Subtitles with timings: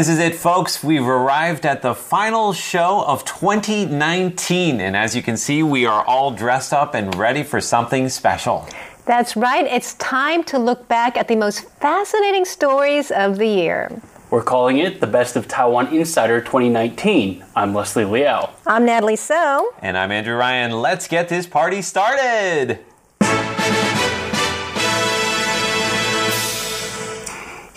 [0.00, 0.82] This is it, folks.
[0.82, 4.80] We've arrived at the final show of 2019.
[4.80, 8.66] And as you can see, we are all dressed up and ready for something special.
[9.04, 9.66] That's right.
[9.66, 14.00] It's time to look back at the most fascinating stories of the year.
[14.30, 17.44] We're calling it the Best of Taiwan Insider 2019.
[17.54, 18.48] I'm Leslie Liao.
[18.66, 19.74] I'm Natalie So.
[19.80, 20.80] And I'm Andrew Ryan.
[20.80, 22.78] Let's get this party started.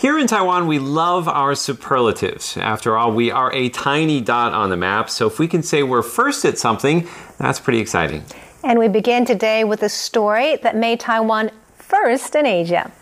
[0.04, 2.58] Here in Taiwan, we love our superlatives.
[2.58, 5.82] After all, we are a tiny dot on the map, so if we can say
[5.82, 7.08] we're first at something,
[7.38, 8.22] that's pretty exciting.
[8.62, 12.92] And we begin today with a story that made Taiwan first in Asia.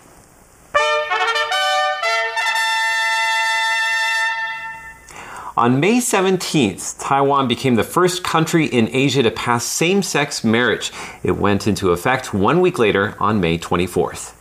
[5.56, 10.92] On May 17th, Taiwan became the first country in Asia to pass same sex marriage.
[11.24, 14.34] It went into effect one week later on May 24th.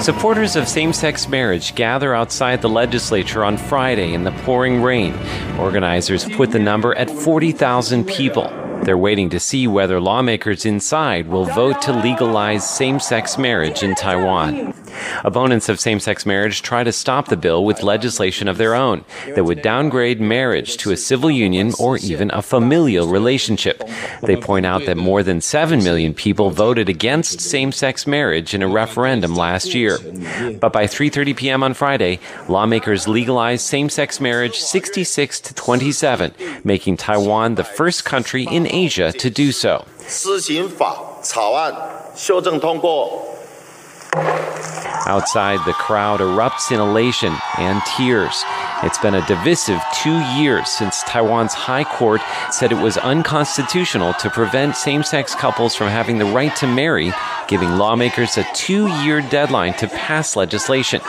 [0.00, 5.14] Supporters of same sex marriage gather outside the legislature on Friday in the pouring rain.
[5.58, 8.44] Organizers put the number at 40,000 people.
[8.86, 13.96] They're waiting to see whether lawmakers inside will vote to legalize same sex marriage in
[13.96, 14.74] Taiwan.
[15.24, 19.04] Opponents of same sex marriage try to stop the bill with legislation of their own
[19.34, 23.82] that would downgrade marriage to a civil union or even a familial relationship.
[24.22, 28.62] They point out that more than 7 million people voted against same sex marriage in
[28.62, 29.98] a referendum last year.
[30.60, 31.62] But by 3:30 p.m.
[31.64, 38.66] on Friday, lawmakers legalized same-sex marriage 66 to 27, making Taiwan the first country in
[38.76, 39.86] Asia to do so.
[45.06, 48.44] Outside, the crowd erupts in elation and tears
[48.82, 54.28] it's been a divisive two years since Taiwan's High Court said it was unconstitutional to
[54.28, 57.10] prevent same sex couples from having the right to marry,
[57.48, 61.00] giving lawmakers a two year deadline to pass legislation.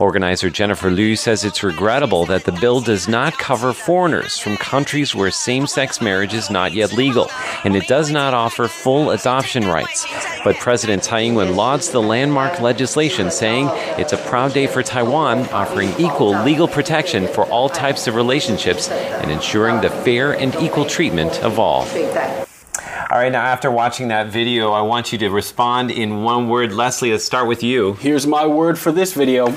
[0.00, 5.14] Organizer Jennifer Liu says it's regrettable that the bill does not cover foreigners from countries
[5.14, 7.30] where same sex marriage is not yet legal,
[7.62, 10.04] and it does not offer full adoption rights.
[10.42, 14.82] But President Tsai Ing wen lauds the landmark legislation, saying it's a proud day for
[14.82, 20.54] Taiwan, offering equal legal protection for all types of relationships and ensuring the fair and
[20.56, 21.82] equal treatment of all.
[23.10, 26.72] All right, now after watching that video, I want you to respond in one word.
[26.72, 27.94] Leslie, let's start with you.
[27.94, 29.54] Here's my word for this video.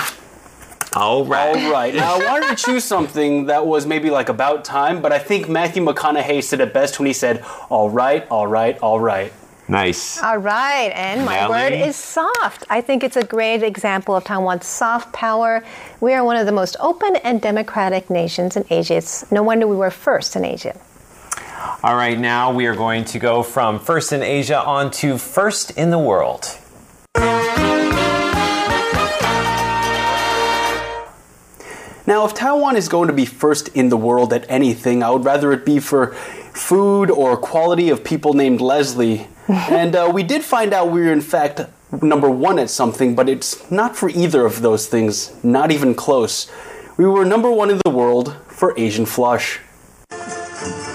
[0.94, 1.56] All right.
[1.56, 1.94] All right.
[1.94, 5.50] Now, I wanted to choose something that was maybe like about time, but I think
[5.50, 9.32] Matthew McConaughey said it best when he said, all right, all right, all right.
[9.70, 10.22] Nice.
[10.24, 11.50] All right, and my Nelly?
[11.52, 12.64] word is soft.
[12.70, 15.64] I think it's a great example of Taiwan's soft power.
[16.00, 18.96] We are one of the most open and democratic nations in Asia.
[18.96, 20.80] It's no wonder we were first in Asia.
[21.84, 25.72] All right, now we are going to go from first in Asia on to first
[25.72, 26.58] in the world.
[32.08, 35.26] Now, if Taiwan is going to be first in the world at anything, I would
[35.26, 36.14] rather it be for
[36.54, 39.28] food or quality of people named Leslie.
[39.48, 41.62] And uh, we did find out we were, in fact,
[42.02, 46.52] number one at something, but it's not for either of those things, not even close.
[46.98, 49.60] We were number one in the world for Asian flush.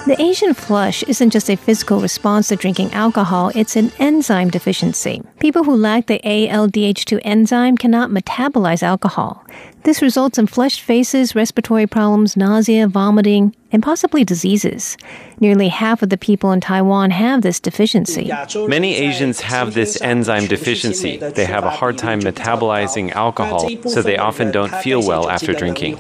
[0.05, 5.23] The Asian flush isn't just a physical response to drinking alcohol, it's an enzyme deficiency.
[5.39, 9.47] People who lack the ALDH2 enzyme cannot metabolize alcohol.
[9.85, 14.97] This results in flushed faces, respiratory problems, nausea, vomiting, and possibly diseases.
[15.41, 18.31] Nearly half of the people in Taiwan have this deficiency.
[18.69, 21.17] Many Asians have this enzyme deficiency.
[21.17, 25.97] They have a hard time metabolizing alcohol, so they often don't feel well after drinking.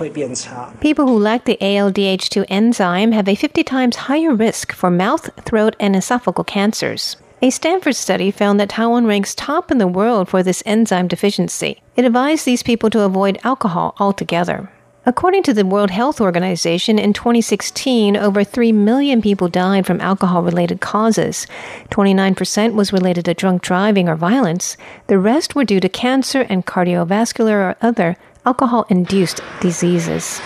[0.81, 5.75] People who lack the ALDH2 enzyme have a 50 times higher risk for mouth, throat,
[5.81, 7.16] and esophageal cancers.
[7.44, 11.82] A Stanford study found that Taiwan ranks top in the world for this enzyme deficiency.
[11.97, 14.70] It advised these people to avoid alcohol altogether.
[15.04, 20.44] According to the World Health Organization, in 2016, over 3 million people died from alcohol
[20.44, 21.48] related causes.
[21.91, 24.77] 29% was related to drunk driving or violence.
[25.09, 28.16] The rest were due to cancer and cardiovascular or other
[28.47, 30.41] alcohol induced diseases.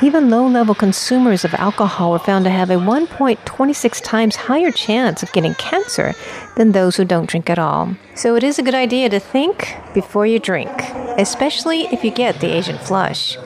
[0.00, 5.24] Even low level consumers of alcohol were found to have a 1.26 times higher chance
[5.24, 6.14] of getting cancer
[6.56, 7.96] than those who don't drink at all.
[8.14, 10.70] So it is a good idea to think before you drink,
[11.18, 13.36] especially if you get the Asian flush.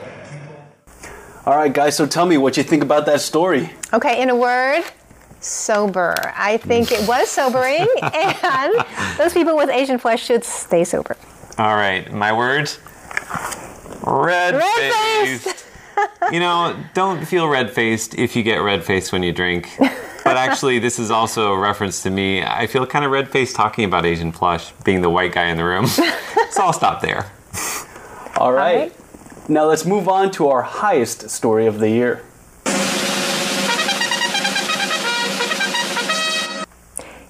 [1.47, 3.71] All right, guys, so tell me what you think about that story.
[3.91, 4.83] Okay, in a word,
[5.39, 6.13] sober.
[6.35, 8.85] I think it was sobering, and
[9.17, 11.17] those people with Asian flush should stay sober.
[11.57, 12.77] All right, my words
[14.05, 15.43] red, Red-faced.
[15.43, 15.52] faced.
[16.31, 19.69] You know, don't feel red faced if you get red faced when you drink.
[20.23, 22.43] But actually, this is also a reference to me.
[22.43, 25.57] I feel kind of red faced talking about Asian flush, being the white guy in
[25.57, 25.85] the room.
[26.49, 27.29] so I'll stop there.
[28.37, 28.91] All right.
[28.91, 29.49] right.
[29.49, 32.23] Now let's move on to our highest story of the year.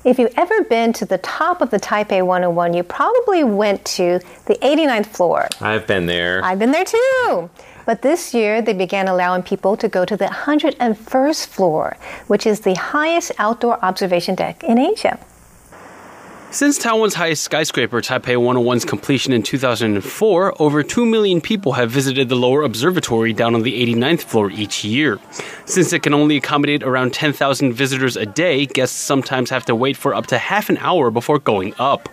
[0.05, 4.19] If you've ever been to the top of the Taipei 101, you probably went to
[4.45, 5.47] the 89th floor.
[5.61, 6.43] I've been there.
[6.43, 7.49] I've been there too.
[7.85, 11.97] But this year, they began allowing people to go to the 101st floor,
[12.27, 15.19] which is the highest outdoor observation deck in Asia.
[16.53, 22.29] Since Taiwan's highest skyscraper, Taipei 101's completion in 2004, over 2 million people have visited
[22.29, 25.19] the lower observatory down on the 89th floor each year.
[25.65, 29.97] Since it can only accommodate around 10,000 visitors a day, guests sometimes have to wait
[29.97, 32.07] for up to half an hour before going up.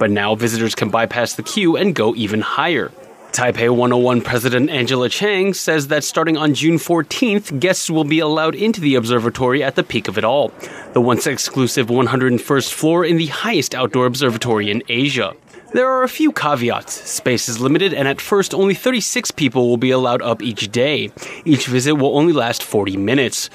[0.00, 2.90] But now visitors can bypass the queue and go even higher.
[3.36, 8.54] Taipei 101 President Angela Chang says that starting on June 14th, guests will be allowed
[8.54, 10.54] into the observatory at the peak of it all,
[10.94, 15.34] the once exclusive 101st floor in the highest outdoor observatory in Asia.
[15.74, 16.94] There are a few caveats.
[17.10, 21.10] Space is limited, and at first, only 36 people will be allowed up each day.
[21.44, 23.50] Each visit will only last 40 minutes.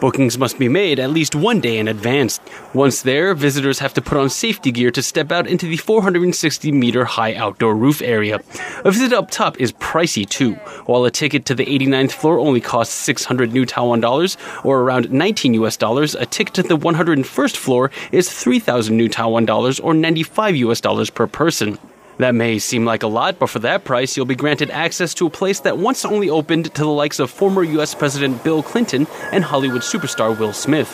[0.00, 2.38] Bookings must be made at least one day in advance.
[2.72, 6.70] Once there, visitors have to put on safety gear to step out into the 460
[6.70, 8.38] meter high outdoor roof area.
[8.84, 10.54] A visit up top is pricey too.
[10.86, 15.10] While a ticket to the 89th floor only costs 600 new Taiwan dollars, or around
[15.10, 19.94] 19 US dollars, a ticket to the 101st floor is 3,000 new Taiwan dollars, or
[19.94, 21.76] 95 US dollars per person.
[22.18, 25.26] That may seem like a lot, but for that price, you'll be granted access to
[25.26, 27.94] a place that once only opened to the likes of former U.S.
[27.94, 30.90] President Bill Clinton and Hollywood superstar Will Smith.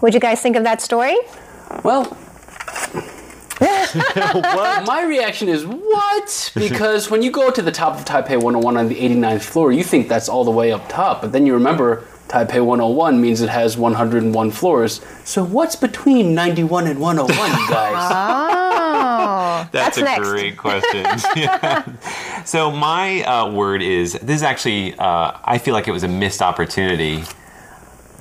[0.00, 1.16] What you guys think of that story?
[1.82, 2.16] Well,
[3.60, 6.52] well, my reaction is what?
[6.54, 9.82] Because when you go to the top of Taipei 101 on the 89th floor, you
[9.82, 13.48] think that's all the way up top, but then you remember Taipei 101 means it
[13.48, 15.00] has 101 floors.
[15.24, 17.94] So what's between 91 and 101, you guys?
[18.10, 18.67] Ah.
[19.28, 20.28] Oh, That's, that's a next.
[20.28, 21.04] great question.
[21.36, 21.84] Yeah.
[22.44, 26.08] So my uh, word is this is actually uh, I feel like it was a
[26.08, 27.24] missed opportunity.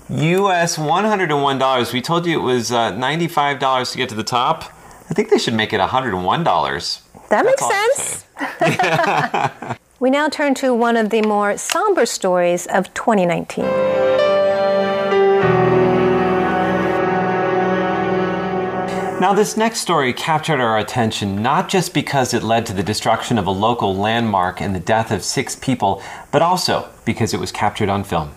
[0.10, 0.78] U.S.
[0.78, 1.94] one hundred and one dollars.
[1.94, 4.66] We told you it was uh, ninety five dollars to get to the top.
[5.10, 7.02] I think they should make it hundred and one dollars.
[7.30, 9.80] That makes I can sense.
[10.00, 13.97] we now turn to one of the more somber stories of 2019.
[19.20, 23.40] Now, this next story captured our attention not just because it led to the destruction
[23.40, 27.52] of a local landmark and the death of six people, but also because it was
[27.52, 28.30] captured on film.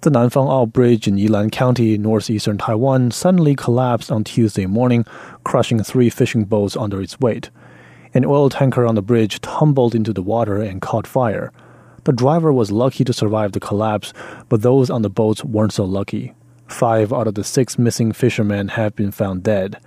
[0.00, 5.04] The Nanfang Ao Bridge in Yilan County, northeastern Taiwan, suddenly collapsed on Tuesday morning,
[5.44, 7.50] crushing three fishing boats under its weight.
[8.12, 11.52] An oil tanker on the bridge tumbled into the water and caught fire.
[12.02, 14.12] The driver was lucky to survive the collapse,
[14.48, 16.34] but those on the boats weren't so lucky.
[16.68, 19.78] Five out of the six missing fishermen have been found dead.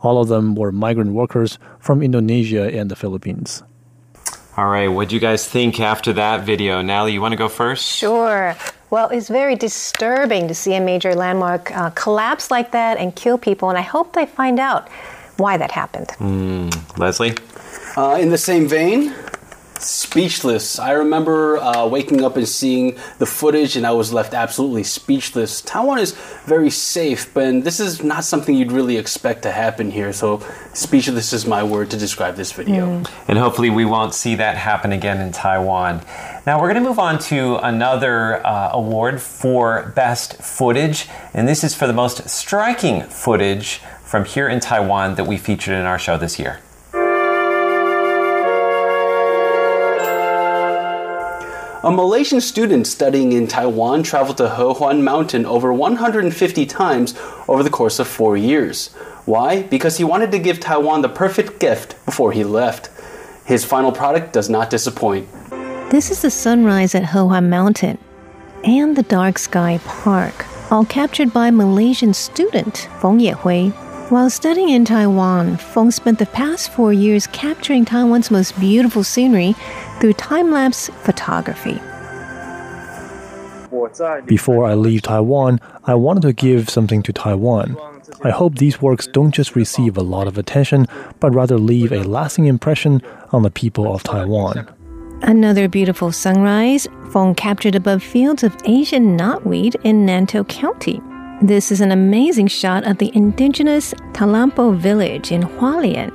[0.00, 3.62] All of them were migrant workers from Indonesia and the Philippines.
[4.56, 6.82] All right, what do you guys think after that video?
[6.82, 7.86] Natalie, you want to go first?
[7.86, 8.54] Sure.
[8.90, 13.38] Well, it's very disturbing to see a major landmark uh, collapse like that and kill
[13.38, 14.90] people, and I hope they find out
[15.38, 16.10] why that happened.
[16.98, 17.32] Leslie?
[17.96, 19.14] Uh, in the same vein,
[19.82, 20.78] speechless.
[20.78, 25.60] I remember uh, waking up and seeing the footage, and I was left absolutely speechless.
[25.60, 26.12] Taiwan is
[26.44, 30.12] very safe, but this is not something you'd really expect to happen here.
[30.12, 33.02] So, speechless is my word to describe this video.
[33.28, 36.02] And hopefully, we won't see that happen again in Taiwan.
[36.46, 41.62] Now, we're going to move on to another uh, award for best footage, and this
[41.62, 45.98] is for the most striking footage from here in Taiwan that we featured in our
[45.98, 46.60] show this year.
[51.84, 57.70] A Malaysian student studying in Taiwan traveled to Hehuan Mountain over 150 times over the
[57.70, 58.94] course of four years.
[59.24, 59.62] Why?
[59.62, 62.88] Because he wanted to give Taiwan the perfect gift before he left.
[63.44, 65.26] His final product does not disappoint.
[65.90, 67.98] This is the sunrise at Hehuan Mountain
[68.62, 73.81] and the dark sky park, all captured by Malaysian student Feng Yehui.
[74.08, 79.54] While studying in Taiwan, Feng spent the past four years capturing Taiwan's most beautiful scenery
[80.00, 81.80] through time lapse photography.
[84.26, 87.76] Before I leave Taiwan, I wanted to give something to Taiwan.
[88.22, 90.86] I hope these works don't just receive a lot of attention,
[91.20, 94.68] but rather leave a lasting impression on the people of Taiwan.
[95.22, 101.00] Another beautiful sunrise, Feng captured above fields of Asian knotweed in Nantou County.
[101.42, 106.12] This is an amazing shot of the indigenous Talampo village in Hualien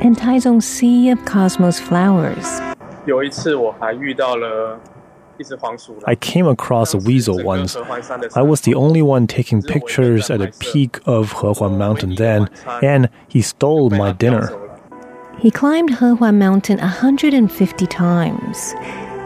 [0.00, 2.46] and Taizong's sea of cosmos flowers.
[6.06, 7.76] I came across a weasel once.
[8.34, 12.48] I was the only one taking pictures at the peak of Hehuan Mountain then,
[12.82, 14.48] and he stole my dinner.
[15.38, 18.74] He climbed Hehuan Mountain 150 times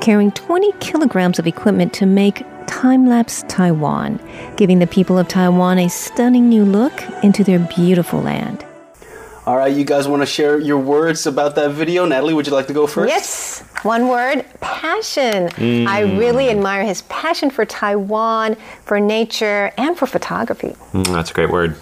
[0.04, 4.20] carrying 20 kilograms of equipment to make time lapse Taiwan,
[4.54, 6.92] giving the people of Taiwan a stunning new look
[7.22, 8.66] into their beautiful land.
[9.46, 12.04] All right, you guys want to share your words about that video?
[12.04, 13.08] Natalie, would you like to go first?
[13.08, 15.48] Yes, one word passion.
[15.88, 20.76] I really admire his passion for Taiwan, for nature, and for photography.
[20.92, 21.76] Mm, that's a great word.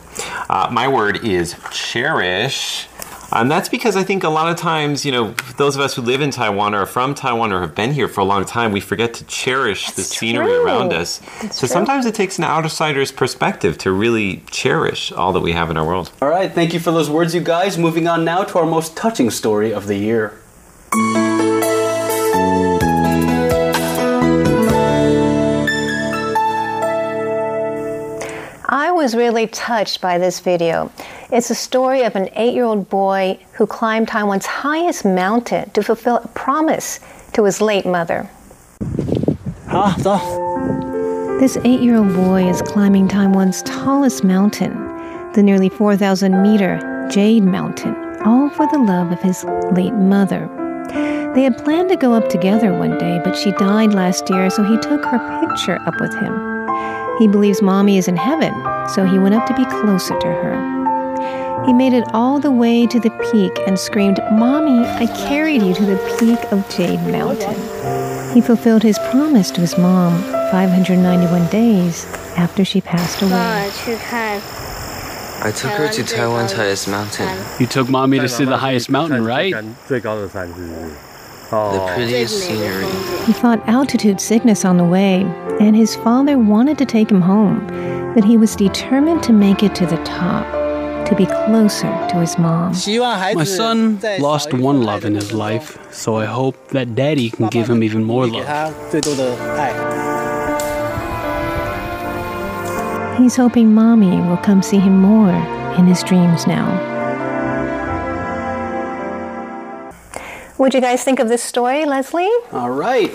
[0.48, 2.86] Uh, my word is cherish.
[3.34, 6.02] And that's because I think a lot of times, you know, those of us who
[6.02, 8.72] live in Taiwan or are from Taiwan or have been here for a long time,
[8.72, 10.64] we forget to cherish the That's scenery true.
[10.66, 11.18] around us.
[11.40, 11.72] That's so true.
[11.72, 15.86] sometimes it takes an outsider's perspective to really cherish all that we have in our
[15.86, 16.10] world.
[16.20, 17.78] All right, thank you for those words, you guys.
[17.78, 20.38] Moving on now to our most touching story of the year.
[29.02, 30.88] Was really touched by this video.
[31.32, 35.82] It's a story of an eight year old boy who climbed Taiwan's highest mountain to
[35.82, 37.00] fulfill a promise
[37.32, 38.28] to his late mother.
[39.66, 40.20] 好，走。
[41.40, 44.72] This eight year old boy is climbing Taiwan's tallest mountain,
[45.32, 46.78] the nearly 4,000 meter
[47.10, 49.42] Jade Mountain, all for the love of his
[49.72, 50.48] late mother.
[51.34, 54.62] They had planned to go up together one day, but she died last year, so
[54.62, 56.51] he took her picture up with him.
[57.22, 58.52] He believes mommy is in heaven,
[58.88, 61.64] so he went up to be closer to her.
[61.64, 65.72] He made it all the way to the peak and screamed, Mommy, I carried you
[65.72, 67.54] to the peak of Jade Mountain.
[68.34, 73.30] He fulfilled his promise to his mom 591 days after she passed away.
[75.44, 77.28] I took her to Taiwan's highest mountain.
[77.60, 79.54] You took mommy to see the highest mountain, right?
[81.52, 82.86] the prettiest scenery.
[83.26, 85.22] He fought altitude sickness on the way,
[85.60, 87.66] and his father wanted to take him home,
[88.14, 90.46] but he was determined to make it to the top,
[91.08, 92.72] to be closer to his mom.
[92.72, 97.68] My son lost one love in his life, so I hope that daddy can give
[97.68, 98.48] him even more love.
[103.18, 105.34] He's hoping mommy will come see him more
[105.78, 106.91] in his dreams now.
[110.62, 112.30] What'd you guys think of this story, Leslie?
[112.52, 113.10] All right.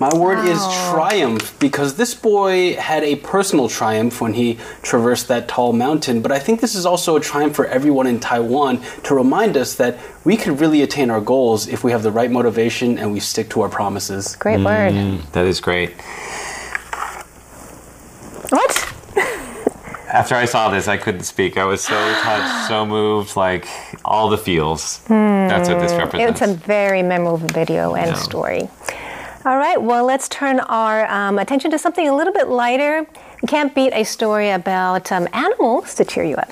[0.00, 0.58] My word is
[0.90, 6.32] triumph because this boy had a personal triumph when he traversed that tall mountain, but
[6.32, 10.00] I think this is also a triumph for everyone in Taiwan to remind us that
[10.24, 13.50] we can really attain our goals if we have the right motivation and we stick
[13.50, 14.34] to our promises.
[14.34, 14.94] Great word.
[14.94, 15.92] Mm, that is great.
[18.50, 18.87] What?
[20.18, 21.56] After I saw this, I couldn't speak.
[21.56, 23.68] I was so touched, so moved, like
[24.04, 24.98] all the feels.
[25.06, 26.42] That's what this represents.
[26.42, 28.14] It's a very memorable video and Yeah.
[28.14, 28.68] story.
[29.44, 33.06] All right, well, let's turn our um, attention to something a little bit lighter.
[33.42, 36.50] You can't beat a story about um, animals to cheer you up.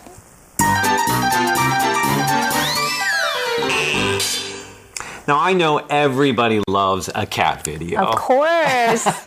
[5.28, 8.00] Now, I know everybody loves a cat video.
[8.04, 9.06] Of course.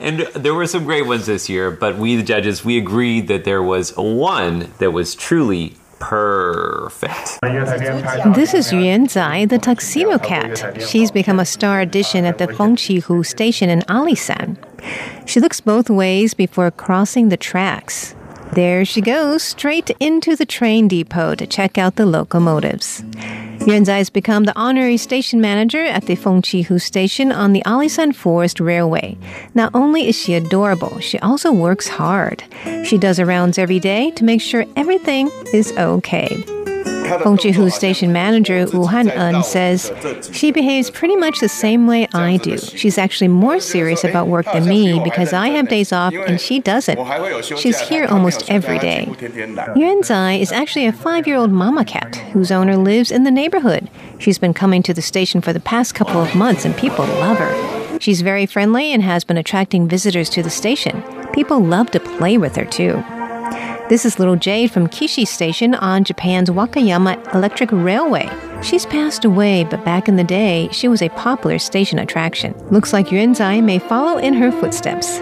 [0.00, 3.44] And there were some great ones this year, but we, the judges, we agreed that
[3.44, 7.38] there was one that was truly perfect.
[7.42, 10.80] This is Yuan Zai, the tuxedo cat.
[10.82, 14.56] She's become a star addition at the Fenqihu station in Alishan.
[15.26, 18.14] She looks both ways before crossing the tracks.
[18.52, 23.02] There she goes, straight into the train depot to check out the locomotives.
[23.68, 28.14] Yuan Zai has become the honorary station manager at the Fenqihu station on the Alishan
[28.14, 29.18] Forest Railway.
[29.52, 32.42] Not only is she adorable, she also works hard.
[32.86, 36.42] She does her rounds every day to make sure everything is okay.
[37.08, 39.92] Fenqihu station manager Wu Han-en um, says
[40.32, 42.58] she behaves pretty much the same way I do.
[42.58, 46.60] She's actually more serious about work than me because I have days off and she
[46.60, 46.98] doesn't.
[47.58, 49.08] She's here almost every day.
[49.76, 53.90] Yuan Zai is actually a five-year-old mama cat whose owner lives in the neighborhood.
[54.18, 57.38] She's been coming to the station for the past couple of months and people love
[57.38, 57.98] her.
[58.00, 61.02] She's very friendly and has been attracting visitors to the station.
[61.32, 63.02] People love to play with her too.
[63.88, 68.28] This is little Jade from Kishi Station on Japan's Wakayama Electric Railway.
[68.62, 72.52] She's passed away, but back in the day, she was a popular station attraction.
[72.70, 75.20] Looks like Yuan Zai may follow in her footsteps.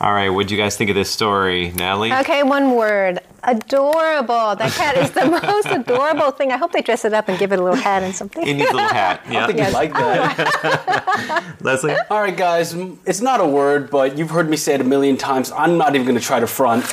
[0.00, 2.12] All right, what'd you guys think of this story, Natalie?
[2.12, 3.18] okay, one word.
[3.42, 4.54] Adorable.
[4.54, 6.52] That cat is the most adorable thing.
[6.52, 8.46] I hope they dress it up and give it a little hat and something.
[8.46, 9.22] It needs a little hat.
[9.28, 9.30] Yeah.
[9.30, 9.46] I Yeah.
[9.46, 11.56] think you like that.
[11.62, 11.96] Leslie?
[12.10, 12.74] All right, guys,
[13.06, 15.50] it's not a word, but you've heard me say it a million times.
[15.50, 16.84] I'm not even going to try to front.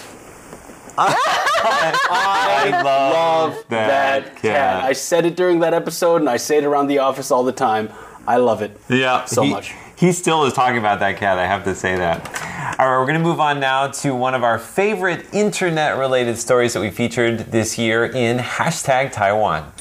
[0.97, 4.83] I love that, cat.
[4.83, 7.51] I said it during that episode, and I say it around the office all the
[7.51, 7.89] time.
[8.25, 8.79] I love it.
[8.89, 9.74] Yeah, So he- much.
[9.97, 11.37] He still is talking about that cat.
[11.37, 12.77] I have to say that.
[12.79, 16.37] All right, we're going to move on now to one of our favorite internet related
[16.37, 19.71] stories that we featured this year in hashtag Taiwan.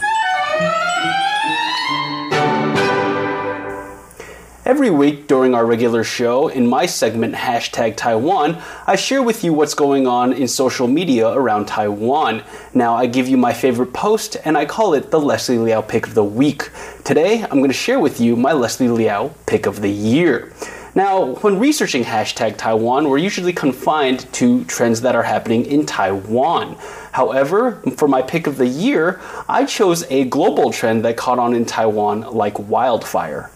[4.67, 9.53] Every week during our regular show, in my segment hashtag Taiwan, I share with you
[9.53, 12.43] what's going on in social media around Taiwan.
[12.73, 16.07] Now, I give you my favorite post and I call it the Leslie Liao Pick
[16.07, 16.71] of the Week.
[17.05, 20.51] Today, I'm going to share with you my Leslie Liao Pick of the Year.
[20.95, 26.79] Now, when researching hashtag Taiwan, we're usually confined to trends that are happening in Taiwan.
[27.13, 31.53] However, for my pick of the year, I chose a global trend that caught on
[31.53, 33.51] in Taiwan like wildfire.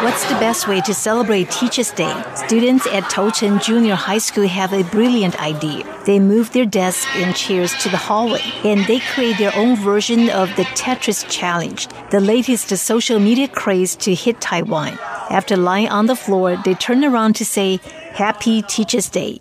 [0.00, 2.14] What's the best way to celebrate Teachers' Day?
[2.36, 5.84] Students at Tochen Junior High School have a brilliant idea.
[6.06, 10.30] They move their desks and chairs to the hallway, and they create their own version
[10.30, 14.96] of the Tetris Challenge, the latest social media craze to hit Taiwan.
[15.30, 17.80] After lying on the floor, they turn around to say,
[18.12, 19.40] Happy Teachers' Day.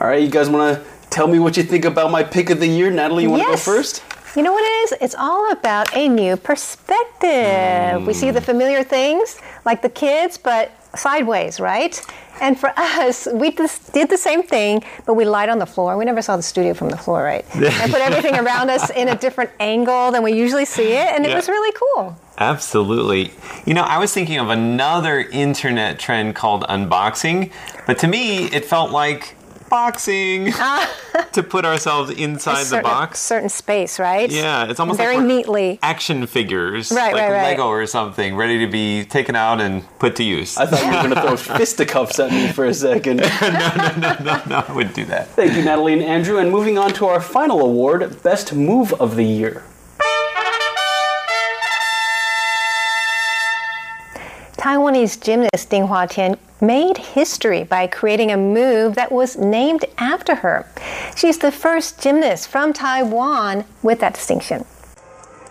[0.00, 2.58] All right, you guys want to tell me what you think about my pick of
[2.58, 2.90] the year?
[2.90, 3.66] Natalie, you want to Yes.
[3.66, 4.02] go first?
[4.36, 4.98] You know what it is?
[5.00, 8.04] It's all about a new perspective.
[8.04, 8.46] We see the hmm.
[8.46, 12.00] familiar things, like the kids, but sideways, right?
[12.40, 15.96] And for us, we just did the same thing, but we lied on the floor.
[15.96, 17.44] We never saw the studio from the floor, right?
[17.54, 21.24] and put everything around us in a different angle than we usually see it, and
[21.24, 22.18] it was really cool.
[22.36, 23.30] Absolutely.
[23.64, 27.52] You know, I was thinking of another internet trend called unboxing,
[27.86, 29.36] but to me, it felt like
[29.74, 31.28] boxing ah.
[31.32, 33.18] to put ourselves inside the certain, box.
[33.18, 34.30] certain space, right?
[34.30, 35.78] Yeah, it's almost very like we're neatly.
[35.82, 37.42] action figures, Right, like right, right.
[37.50, 40.56] Lego or something, ready to be taken out and put to use.
[40.56, 43.22] I thought you were going to throw fisticuffs at me for a second.
[43.44, 45.28] No, no, no, no, I wouldn't do that.
[45.30, 46.38] Thank you, Natalie and Andrew.
[46.38, 49.62] And moving on to our final award, Best Move of the Year.
[54.64, 60.64] Taiwanese gymnast Ding Huatian made history by creating a move that was named after her.
[61.14, 64.64] She's the first gymnast from Taiwan with that distinction.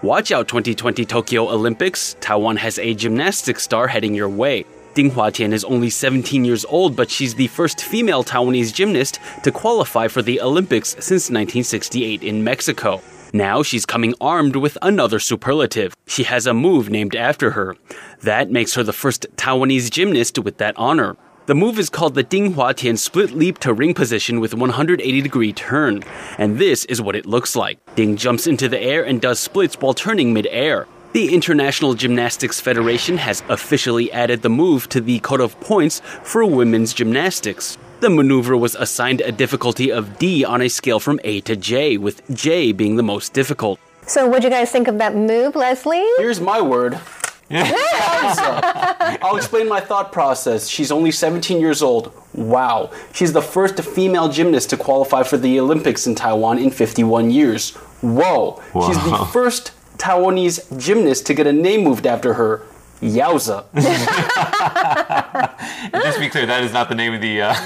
[0.02, 2.16] Watch out 2020 Tokyo Olympics.
[2.22, 4.66] Taiwan has a gymnastics star heading your way.
[4.96, 9.20] Ding Hua Huatian is only 17 years old, but she's the first female Taiwanese gymnast
[9.44, 13.00] to qualify for the Olympics since 1968 in Mexico.
[13.36, 15.96] Now she's coming armed with another superlative.
[16.06, 17.76] She has a move named after her.
[18.22, 21.18] That makes her the first Taiwanese gymnast with that honor.
[21.48, 25.52] The move is called the Ding Huatian split leap to ring position with 180 degree
[25.52, 26.04] turn.
[26.38, 27.80] And this is what it looks like.
[27.96, 30.88] Ding jumps into the air and does splits while turning mid-air.
[31.14, 36.46] The International Gymnastics Federation has officially added the move to the code of points for
[36.46, 37.80] women's gymnastics.
[38.04, 41.96] The maneuver was assigned a difficulty of D on a scale from A to J,
[41.96, 43.80] with J being the most difficult.
[44.08, 46.06] So, what do you guys think of that move, Leslie?
[46.18, 47.00] Here's my word.
[47.50, 50.68] I'll explain my thought process.
[50.68, 52.12] She's only 17 years old.
[52.34, 52.92] Wow.
[53.14, 57.74] She's the first female gymnast to qualify for the Olympics in Taiwan in 51 years.
[58.02, 58.62] Whoa.
[58.74, 58.88] Wow.
[58.90, 62.64] She's the first Taiwanese gymnast to get a name moved after her.
[63.04, 63.66] Yowza.
[65.92, 67.42] Just to be clear, that is not the name of the.
[67.42, 67.54] Uh,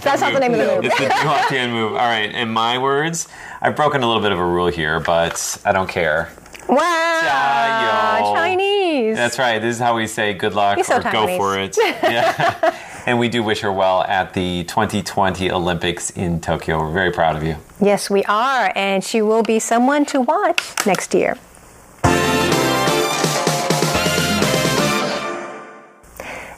[0.00, 0.84] That's not the name of the move.
[0.84, 1.92] it's the Ding Huatian move.
[1.92, 3.28] All right, in my words,
[3.60, 6.30] I've broken a little bit of a rule here, but I don't care.
[6.68, 8.34] Wow, Jiayou.
[8.34, 9.16] Chinese.
[9.16, 9.58] That's right.
[9.58, 11.76] This is how we say good luck You're so or go for it.
[12.02, 12.74] Yeah.
[13.06, 16.78] and we do wish her well at the 2020 Olympics in Tokyo.
[16.80, 17.56] We're very proud of you.
[17.80, 21.36] Yes, we are, and she will be someone to watch next year.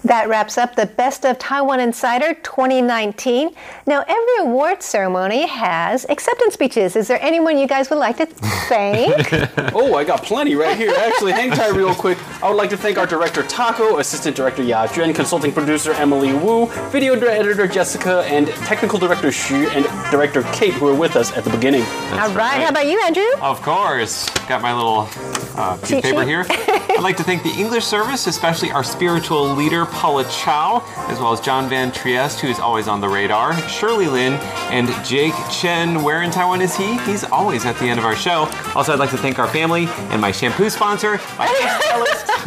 [0.06, 3.50] That wraps up the Best of Taiwan Insider 2019.
[3.88, 6.94] Now, every award ceremony has acceptance speeches.
[6.94, 9.16] Is there anyone you guys would like to thank?
[9.78, 10.92] Oh, I got plenty right here.
[10.96, 12.18] Actually, hang tight real quick.
[12.42, 16.32] I would like to thank our director Taco, assistant director Ya Juan, consulting producer Emily
[16.32, 21.36] Wu, video editor Jessica, and technical director Xu and director Kate who were with us
[21.36, 21.82] at the beginning.
[22.12, 23.26] All right, how about you, Andrew?
[23.40, 24.30] Of course.
[24.48, 25.08] Got my little
[25.56, 26.46] uh, piece of paper here.
[26.96, 31.32] I'd like to thank the English service, especially our spiritual leader, Paula Chow, as well
[31.32, 34.34] as John Van Trieste, who is always on the radar, Shirley Lin,
[34.70, 36.02] and Jake Chen.
[36.02, 36.98] Where in Taiwan is he?
[37.00, 38.48] He's always at the end of our show.
[38.74, 41.46] Also, I'd like to thank our family and my shampoo sponsor, my.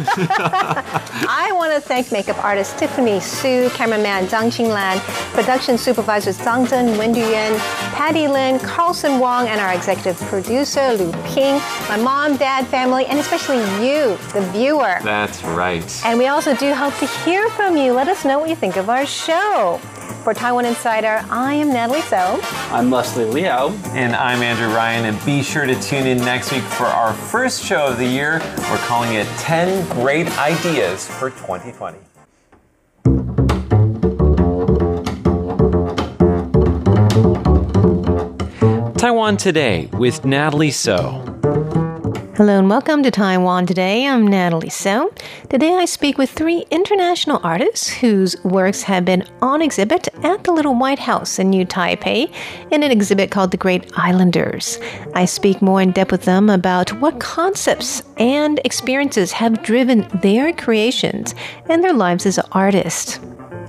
[0.00, 4.98] I want to thank makeup artist Tiffany Su, cameraman Zhang Qinglan,
[5.34, 7.58] production supervisors Zhang Zhen, Wendy Yuan,
[7.92, 11.56] Patty Lin, Carlson Wong, and our executive producer Lu Ping,
[11.88, 14.98] my mom, dad, family, and especially you, the viewer.
[15.02, 16.02] That's right.
[16.06, 17.92] And we also do hope to hear from you.
[17.92, 19.78] Let us know what you think of our show.
[20.24, 22.40] For Taiwan Insider, I am Natalie So.
[22.70, 23.70] I'm Leslie Liao.
[23.92, 25.06] And I'm Andrew Ryan.
[25.06, 28.40] And be sure to tune in next week for our first show of the year.
[28.70, 31.98] We're calling it 10 Great Ideas for 2020.
[38.98, 41.39] Taiwan Today with Natalie So.
[42.36, 44.06] Hello and welcome to Taiwan Today.
[44.06, 45.12] I'm Natalie So.
[45.50, 50.52] Today I speak with three international artists whose works have been on exhibit at the
[50.52, 52.32] Little White House in New Taipei
[52.70, 54.78] in an exhibit called The Great Islanders.
[55.12, 60.52] I speak more in depth with them about what concepts and experiences have driven their
[60.52, 61.34] creations
[61.68, 63.18] and their lives as artists.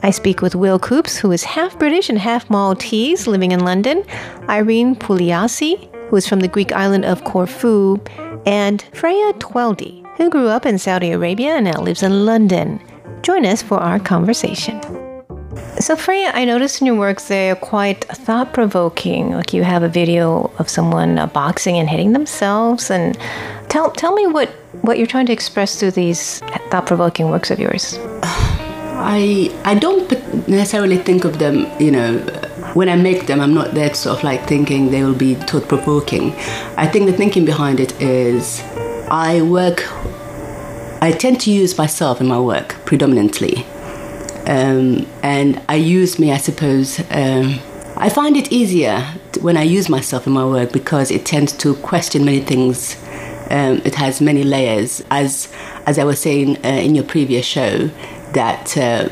[0.04, 4.04] I speak with Will Coops, who is half British and half Maltese, living in London,
[4.48, 7.98] Irene Pugliasi, who is from the Greek island of Corfu,
[8.46, 12.82] and Freya Tweldy, who grew up in Saudi Arabia and now lives in London.
[13.22, 14.82] Join us for our conversation.
[15.80, 19.32] So, Freya, I noticed in your works they're quite thought provoking.
[19.32, 22.90] Like you have a video of someone uh, boxing and hitting themselves.
[22.90, 23.18] And
[23.70, 24.50] tell, tell me what,
[24.82, 27.98] what you're trying to express through these thought provoking works of yours.
[29.04, 30.12] I, I don't
[30.48, 32.20] necessarily think of them, you know,
[32.74, 35.68] when I make them, I'm not there sort of like thinking they will be thought
[35.68, 36.34] provoking.
[36.78, 38.62] I think the thinking behind it is
[39.10, 39.84] I work,
[41.02, 43.66] I tend to use myself in my work predominantly.
[44.48, 47.00] Um, and I use me, I suppose.
[47.12, 47.60] Um,
[47.98, 49.02] I find it easier
[49.42, 52.96] when I use myself in my work because it tends to question many things.
[53.50, 55.04] Um, it has many layers.
[55.12, 55.52] As
[55.86, 57.90] as I was saying uh, in your previous show,
[58.34, 59.10] that uh,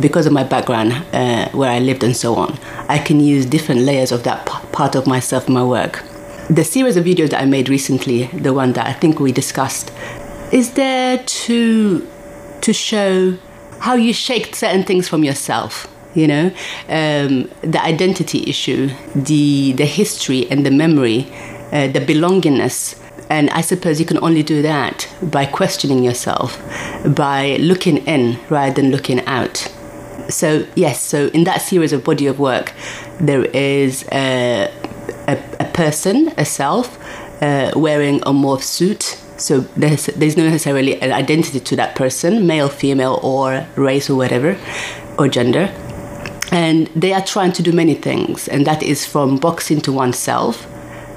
[0.00, 3.82] because of my background, uh, where I lived and so on, I can use different
[3.82, 6.02] layers of that p- part of myself in my work.
[6.50, 9.92] The series of videos that I made recently, the one that I think we discussed,
[10.52, 12.06] is there to
[12.60, 13.36] to show
[13.80, 15.86] how you shake certain things from yourself.
[16.14, 16.46] You know,
[16.88, 21.26] um, the identity issue, the the history and the memory,
[21.72, 26.60] uh, the belongingness and I suppose you can only do that by questioning yourself,
[27.14, 29.73] by looking in rather than looking out.
[30.28, 32.72] So, yes, so in that series of body of work,
[33.20, 34.72] there is a,
[35.28, 36.98] a, a person, a self,
[37.42, 39.20] uh, wearing a morph suit.
[39.36, 44.16] So there's, there's no necessarily an identity to that person, male, female, or race, or
[44.16, 44.56] whatever,
[45.18, 45.72] or gender.
[46.52, 50.66] And they are trying to do many things, and that is from boxing to oneself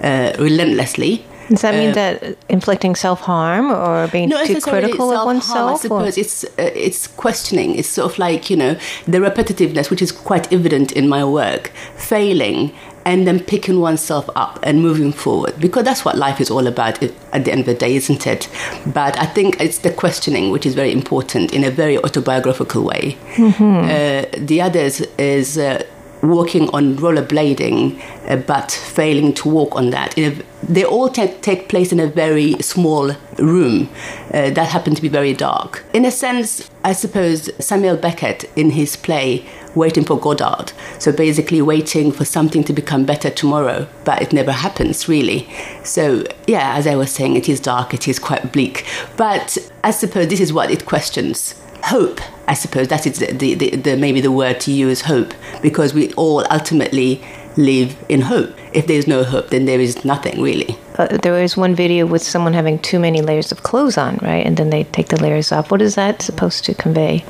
[0.03, 5.25] uh, relentlessly does that mean uh, that inflicting self harm or being too critical of
[5.25, 5.79] oneself?
[5.79, 6.21] I suppose or?
[6.21, 7.75] it's uh, it's questioning.
[7.75, 11.71] It's sort of like you know the repetitiveness, which is quite evident in my work,
[11.95, 12.73] failing
[13.07, 17.01] and then picking oneself up and moving forward because that's what life is all about
[17.01, 18.49] at the end of the day, isn't it?
[18.85, 23.17] But I think it's the questioning which is very important in a very autobiographical way.
[23.35, 23.85] Mm-hmm.
[23.85, 25.85] Uh, the others is uh,
[26.21, 30.17] walking on rollerblading, uh, but failing to walk on that.
[30.17, 33.89] A, they all t- take place in a very small room
[34.33, 35.83] uh, that happened to be very dark.
[35.93, 41.61] In a sense, I suppose Samuel Beckett in his play Waiting for Godot, so basically
[41.61, 45.47] waiting for something to become better tomorrow, but it never happens really.
[45.83, 49.91] So, yeah, as I was saying, it is dark, it is quite bleak, but I
[49.91, 52.19] suppose this is what it questions hope.
[52.47, 56.13] I suppose that is the, the, the, maybe the word to use hope because we
[56.13, 57.21] all ultimately
[57.57, 58.53] live in hope.
[58.73, 60.77] If there's no hope, then there is nothing really.
[60.97, 64.45] Uh, there was one video with someone having too many layers of clothes on, right?
[64.45, 65.71] And then they take the layers off.
[65.71, 67.25] What is that supposed to convey?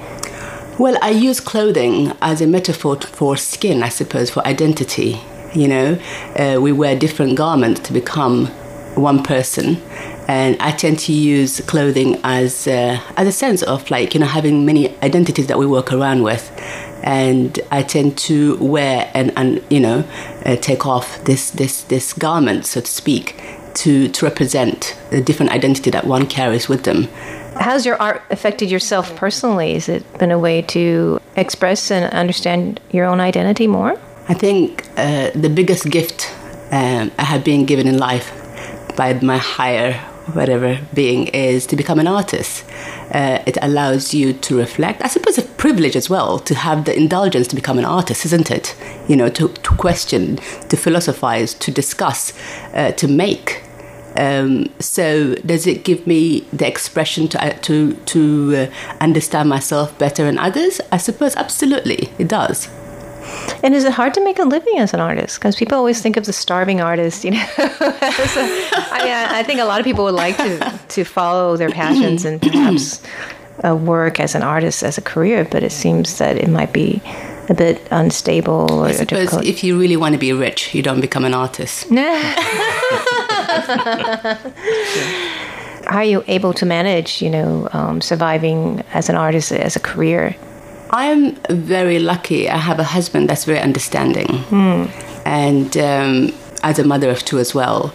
[0.77, 5.19] Well, I use clothing as a metaphor for skin, I suppose, for identity.
[5.55, 5.99] You know,
[6.37, 8.47] uh, we wear different garments to become
[8.95, 9.81] one person
[10.27, 14.25] and I tend to use clothing as uh, as a sense of like you know
[14.25, 16.51] having many identities that we work around with,
[17.03, 20.03] and I tend to wear and and you know
[20.45, 23.41] uh, take off this this this garment so to speak
[23.75, 27.07] to to represent the different identity that one carries with them.
[27.59, 29.73] How's your art affected yourself personally?
[29.73, 33.97] Has it been a way to express and understand your own identity more?
[34.29, 36.29] I think uh, the biggest gift
[36.71, 38.31] um, I have been given in life
[38.95, 39.99] by my higher
[40.33, 42.65] whatever being is to become an artist.
[43.11, 45.01] Uh, it allows you to reflect.
[45.03, 48.51] I suppose a privilege as well to have the indulgence to become an artist, isn't
[48.51, 48.75] it?
[49.07, 50.37] You know, to, to question,
[50.69, 52.33] to philosophize, to discuss,
[52.73, 53.63] uh, to make.
[54.17, 59.97] Um, so does it give me the expression to uh, to to uh, understand myself
[59.99, 60.81] better and others?
[60.91, 62.67] I suppose absolutely it does.
[63.63, 65.39] And is it hard to make a living as an artist?
[65.39, 67.45] Because people always think of the starving artist, you know.
[67.57, 72.41] I, I, think a lot of people would like to, to follow their passions and
[72.41, 73.01] perhaps
[73.65, 77.01] uh, work as an artist as a career, but it seems that it might be
[77.49, 79.45] a bit unstable or I suppose difficult?
[79.45, 81.89] if you really want to be rich, you don't become an artist.
[81.89, 81.97] How
[85.97, 90.35] are you able to manage, you know, um, surviving as an artist as a career?
[90.91, 92.49] I'm very lucky.
[92.49, 94.43] I have a husband that's very understanding,
[95.25, 97.93] and um, as a mother of two as well.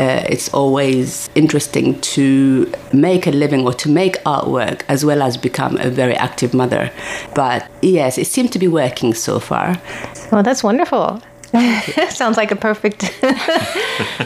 [0.00, 5.36] Uh, it's always interesting to make a living or to make artwork as well as
[5.36, 6.90] become a very active mother.
[7.36, 9.80] But yes, it seemed to be working so far.
[10.32, 11.22] Well, that's wonderful.
[12.10, 13.04] Sounds like a perfect,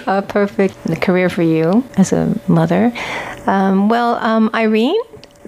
[0.06, 2.90] a perfect career for you as a mother.
[3.46, 4.96] Um, well, um, Irene,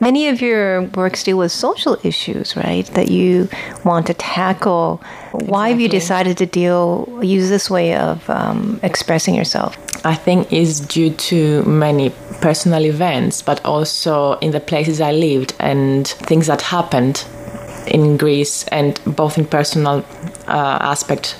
[0.00, 2.86] many of your works deal with social issues, right?
[2.94, 3.48] That you
[3.84, 5.02] want to tackle.
[5.32, 9.76] Why have you decided to deal use this way of um, expressing yourself?
[10.04, 12.10] I think is due to many
[12.40, 17.24] personal events, but also in the places I lived and things that happened
[17.86, 20.04] in Greece, and both in personal
[20.46, 21.36] uh, aspect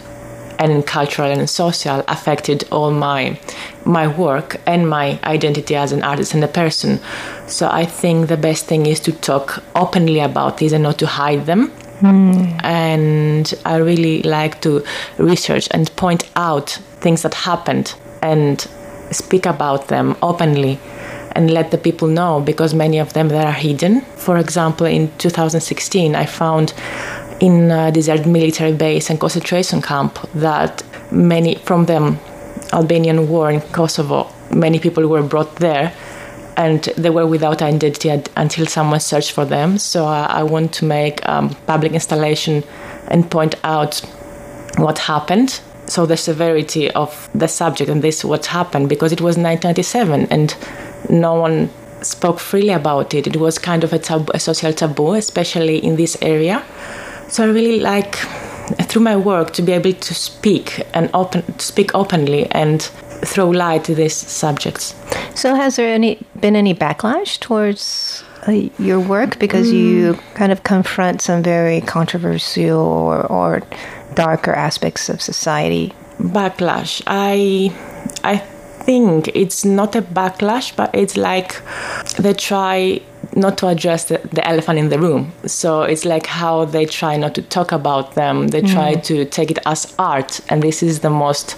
[0.60, 3.38] and cultural and social, affected all my
[3.84, 7.00] my work and my identity as an artist and a person.
[7.46, 11.06] So I think the best thing is to talk openly about these and not to
[11.06, 11.68] hide them.
[12.00, 12.44] Hmm.
[12.62, 14.84] And I really like to
[15.18, 18.60] research and point out things that happened and
[19.10, 20.78] speak about them openly
[21.32, 24.02] and let the people know because many of them that are hidden.
[24.16, 26.74] For example, in 2016, I found
[27.40, 32.16] in a desert military base and concentration camp that many from the
[32.72, 35.92] Albanian war in Kosovo, many people were brought there
[36.56, 39.78] and they were without identity until someone searched for them.
[39.78, 42.62] So I, I want to make um, public installation
[43.08, 43.98] and point out
[44.76, 45.60] what happened.
[45.86, 50.54] So the severity of the subject and this what happened because it was 1997 and
[51.08, 51.70] no one
[52.02, 53.26] spoke freely about it.
[53.26, 56.62] It was kind of a, taboo, a social taboo, especially in this area.
[57.30, 58.16] So I really like
[58.88, 62.82] through my work to be able to speak and open speak openly and
[63.24, 64.94] throw light to these subjects.
[65.34, 70.62] So, has there any been any backlash towards uh, your work because you kind of
[70.64, 73.62] confront some very controversial or, or
[74.14, 75.92] darker aspects of society?
[76.18, 77.02] Backlash.
[77.06, 77.72] I
[78.24, 81.62] I think it's not a backlash, but it's like
[82.18, 83.00] they try
[83.36, 85.32] not to address the, the elephant in the room.
[85.46, 88.48] So it's like how they try not to talk about them.
[88.48, 91.56] They try to take it as art, and this is the most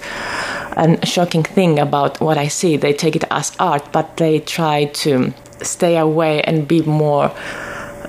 [0.76, 2.76] and shocking thing about what I see.
[2.76, 5.32] They take it as art, but they try to
[5.62, 7.30] stay away and be more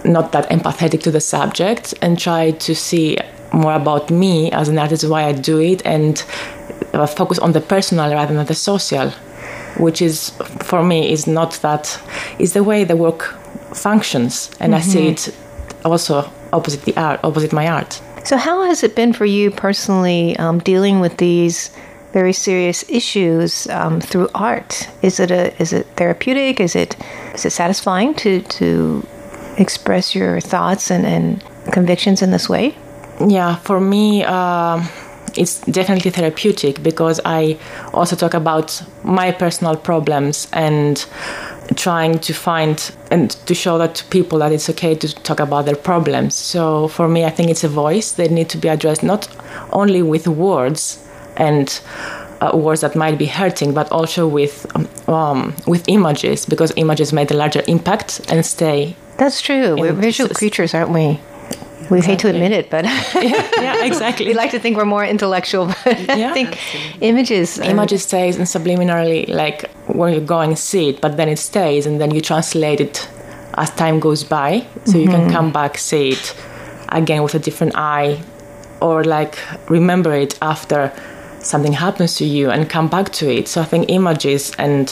[0.06, 3.18] not that empathetic to the subject and try to see
[3.54, 6.24] more about me as an artist, why I do it, and
[6.94, 9.12] uh, focus on the personal rather than the social,
[9.78, 12.02] which is for me is not that
[12.40, 13.36] is the way the work
[13.74, 15.36] functions, and I see it
[15.86, 18.02] also opposite the art, opposite my art.
[18.24, 21.72] So, how has it been for you personally um, dealing with these
[22.14, 24.88] very serious issues um, through art?
[25.02, 26.60] Is it a is it therapeutic?
[26.60, 26.96] Is it
[27.34, 29.06] is it satisfying to to
[29.58, 32.76] express your thoughts and, and convictions in this way?
[33.28, 34.84] Yeah, for me, uh,
[35.36, 37.58] it's definitely therapeutic because I
[37.94, 41.06] also talk about my personal problems and
[41.76, 45.66] trying to find and to show that to people that it's okay to talk about
[45.66, 46.36] their problems.
[46.36, 49.28] So for me, I think it's a voice that need to be addressed not
[49.72, 51.04] only with words
[51.38, 51.80] and
[52.42, 57.14] uh, words that might be hurting, but also with um, um, with images because images
[57.14, 58.96] made a larger impact and stay.
[59.18, 59.76] That's true.
[59.78, 61.20] We're visual creatures, aren't we?
[61.90, 64.28] We hate to admit it, but yeah, exactly.
[64.32, 65.68] we like to think we're more intellectual.
[65.68, 66.34] But I Yeah.
[66.34, 66.58] think
[67.02, 71.30] images, uh, Images stays and subliminally like when you go and see it, but then
[71.30, 73.08] it stays and then you translate it
[73.58, 76.36] as time goes by, so you can come back see it
[76.90, 78.20] again with a different eye,
[78.82, 79.38] or like
[79.70, 80.92] remember it after
[81.44, 83.48] something happens to you and come back to it.
[83.48, 84.90] So I think images and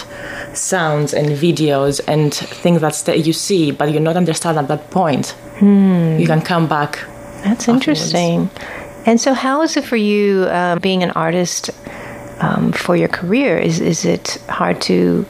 [0.54, 4.90] sounds and videos and things that stay, you see, but you're not understand at that
[4.92, 5.36] point.
[6.20, 7.00] You can come back.
[7.44, 8.50] That's interesting.
[9.06, 11.72] And so, how is it for you um, being an artist
[12.40, 13.58] um, for your career?
[13.58, 15.26] Is is it hard to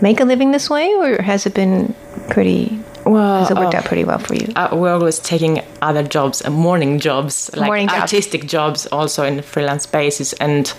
[0.00, 1.94] make a living this way, or has it been
[2.28, 2.80] pretty?
[3.06, 4.52] Well, it worked uh, out pretty well for you?
[4.56, 8.00] uh, we're always taking other jobs, uh, morning jobs, like Morning jobs.
[8.00, 10.72] artistic jobs, also in freelance basis, and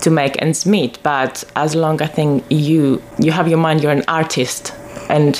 [0.00, 0.98] to make ends meet.
[1.02, 4.72] But as long I think you you have your mind, you're an artist,
[5.08, 5.34] and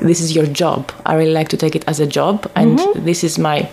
[0.00, 0.90] this is your job.
[1.06, 3.04] I really like to take it as a job, and Mm-hmm.
[3.04, 3.68] this is my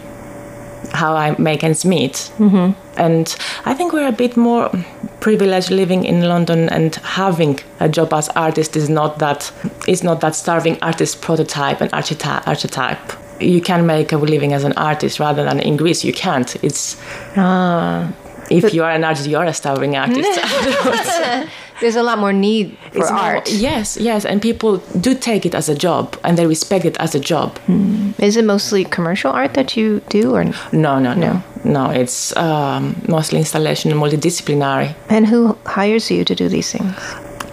[0.94, 2.14] how I make ends meet.
[2.38, 2.72] Mm-hmm.
[2.98, 4.70] And I think we're a bit more
[5.20, 9.52] privileged living in London and having a job as artist is not that
[9.88, 12.48] is not that starving artist prototype and archetype.
[12.48, 13.00] archetype.
[13.40, 16.04] you can make a living as an artist rather than in Greece.
[16.04, 16.56] You can't.
[16.64, 16.98] It's
[17.38, 18.12] Ah.
[18.50, 20.40] if you are an artist, you are a starving artist.
[21.82, 23.52] There's a lot more need for It's more- art.
[23.52, 27.16] yes, yes, and people do take it as a job and they respect it as
[27.16, 27.58] a job.
[28.20, 31.90] Is it mostly commercial art that you do, or No, no, no, no.
[31.92, 34.94] It's um, mostly installation and multidisciplinary.
[35.10, 36.94] and who hires you to do these things?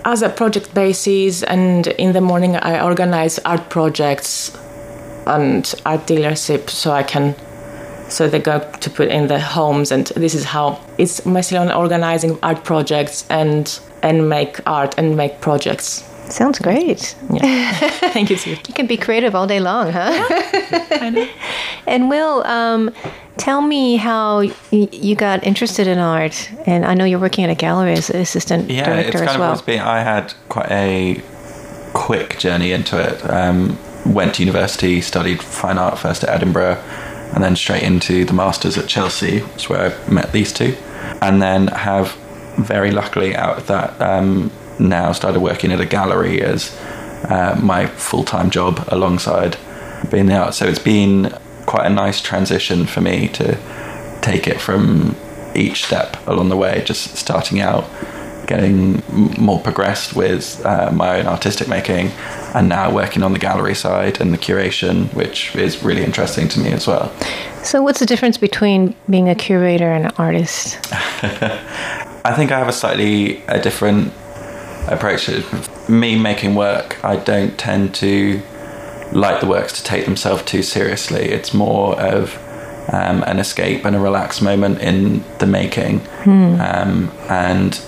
[0.05, 4.57] As a project basis, and in the morning I organize art projects
[5.27, 7.35] and art dealership, so I can.
[8.09, 11.73] So they go to put in the homes, and this is how it's mostly on
[11.73, 16.05] organizing art projects and and make art and make projects.
[16.29, 17.17] Sounds great.
[17.33, 17.73] Yeah.
[18.13, 18.37] Thank you.
[18.37, 18.51] Too.
[18.51, 20.13] You can be creative all day long, huh?
[21.87, 22.91] and Will, um,
[23.37, 26.51] tell me how y- you got interested in art.
[26.67, 29.29] And I know you're working at a gallery as an assistant Yeah, director it's kind
[29.29, 29.49] as of well.
[29.51, 29.81] always been.
[29.81, 31.23] I had quite a
[31.93, 33.29] quick journey into it.
[33.31, 36.83] Um, went to university, studied fine art first at Edinburgh,
[37.35, 40.77] and then straight into the masters at Chelsea, which is where I met these two,
[41.21, 42.17] and then have
[42.59, 46.77] very luckily out of that um, now started working at a gallery as
[47.29, 49.57] uh, my full time job alongside
[50.11, 50.55] being the art.
[50.55, 51.37] So it's been
[51.67, 53.59] quite a nice transition for me to
[54.23, 55.17] take it from
[55.55, 57.85] each step along the way, just starting out,
[58.47, 59.03] getting
[59.39, 62.11] more progressed with uh, my own artistic making,
[62.57, 66.59] and now working on the gallery side and the curation, which is really interesting to
[66.59, 67.13] me as well.
[67.63, 70.79] So, what's the difference between being a curator and an artist?
[70.93, 74.13] I think I have a slightly a different
[74.89, 75.27] approach.
[75.27, 75.45] To
[75.89, 78.41] me making work, I don't tend to
[79.13, 81.27] like the works to take themselves too seriously.
[81.27, 82.37] It's more of
[82.91, 86.59] um, an escape and a relaxed moment in the making, Hmm.
[86.61, 87.79] um, and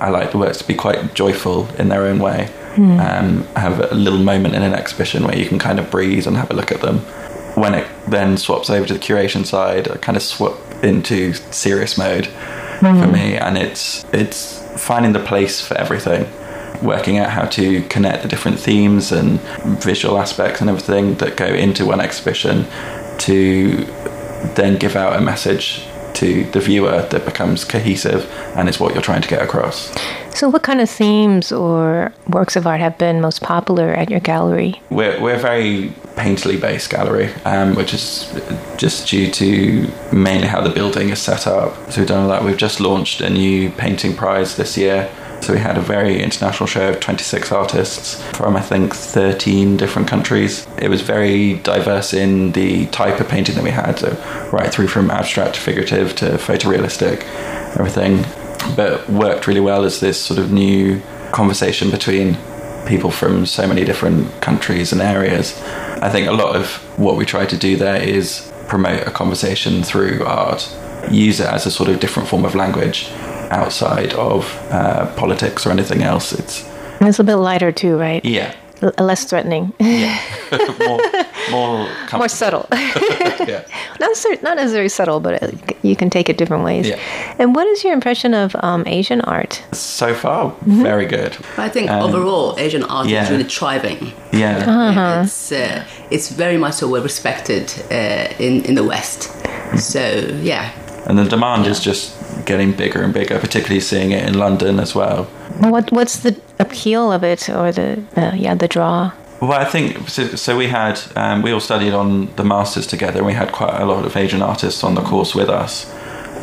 [0.00, 2.48] I like the works to be quite joyful in their own way.
[2.76, 3.00] Hmm.
[3.00, 6.36] Um, have a little moment in an exhibition where you can kind of breathe and
[6.36, 6.98] have a look at them.
[7.54, 11.96] When it then swaps over to the curation side, I kind of swap into serious
[11.96, 12.26] mode
[12.80, 13.12] for Mhm.
[13.12, 16.26] me, and it's it's finding the place for everything,
[16.82, 19.40] working out how to connect the different themes and
[19.82, 22.66] visual aspects and everything that go into one exhibition
[23.18, 23.86] to
[24.54, 25.80] then give out a message
[26.16, 29.94] to the viewer that becomes cohesive and is what you're trying to get across.
[30.34, 34.20] So, what kind of themes or works of art have been most popular at your
[34.20, 34.82] gallery?
[34.90, 38.28] We're, we're a very painterly based gallery, um, which is
[38.76, 41.74] just due to mainly how the building is set up.
[41.90, 42.44] So we've done a lot.
[42.44, 45.10] We've just launched a new painting prize this year.
[45.46, 50.08] So we had a very international show of 26 artists from I think 13 different
[50.08, 50.66] countries.
[50.76, 54.10] It was very diverse in the type of painting that we had, so
[54.52, 57.22] right through from abstract to figurative to photorealistic,
[57.78, 58.24] everything.
[58.74, 62.36] But worked really well as this sort of new conversation between
[62.84, 65.56] people from so many different countries and areas.
[66.02, 66.66] I think a lot of
[66.98, 70.68] what we try to do there is promote a conversation through art,
[71.08, 73.12] use it as a sort of different form of language
[73.50, 76.32] outside of uh, politics or anything else.
[76.32, 76.64] It's
[77.00, 78.24] And it's a bit lighter too, right?
[78.24, 79.72] yeah, L- less threatening.
[80.78, 81.00] more
[81.50, 82.66] more More subtle.
[82.72, 83.62] yeah.
[84.00, 85.50] not, necessar- not necessarily subtle, but uh,
[85.82, 86.86] you can take it different ways.
[86.88, 86.98] Yeah.
[87.38, 89.62] And what is your impression of um, Asian art?
[89.72, 91.36] So far, very good.
[91.58, 93.22] I think Um, overall Asian art yeah.
[93.24, 94.12] is really thriving.
[94.32, 94.64] Yeah.
[94.66, 95.22] Uh-huh.
[95.24, 99.30] It's uh, it's very much so well respected uh, in in the West.
[99.76, 100.00] So
[100.42, 100.70] yeah,
[101.06, 102.16] And the demand is just
[102.46, 105.24] getting bigger and bigger, particularly seeing it in London as well.
[105.60, 109.12] What What's the appeal of it, or the uh, yeah the draw?
[109.40, 110.26] Well, I think so.
[110.34, 113.18] so we had um, we all studied on the masters together.
[113.18, 115.86] and We had quite a lot of Asian artists on the course with us,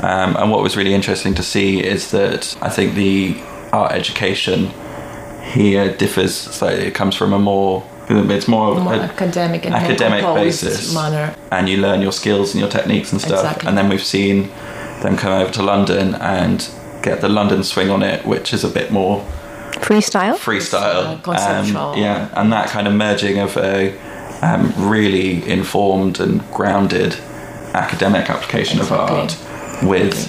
[0.02, 3.36] um, and what was really interesting to see is that I think the
[3.71, 4.71] art education
[5.43, 6.86] here differs slightly.
[6.86, 11.35] It comes from a more it's more of More a academic and academic basis, manner.
[11.51, 13.43] and you learn your skills and your techniques and stuff.
[13.43, 13.67] Exactly.
[13.67, 14.49] And then we've seen
[15.01, 16.69] them come over to London and
[17.01, 19.25] get the London swing on it, which is a bit more
[19.73, 20.35] Freestyle.
[20.37, 21.17] freestyle.
[21.17, 21.81] Uh, conceptual.
[21.81, 23.97] Um, yeah, and that kind of merging of a
[24.41, 27.15] um, really informed and grounded
[27.73, 29.37] academic application of art
[29.81, 30.27] with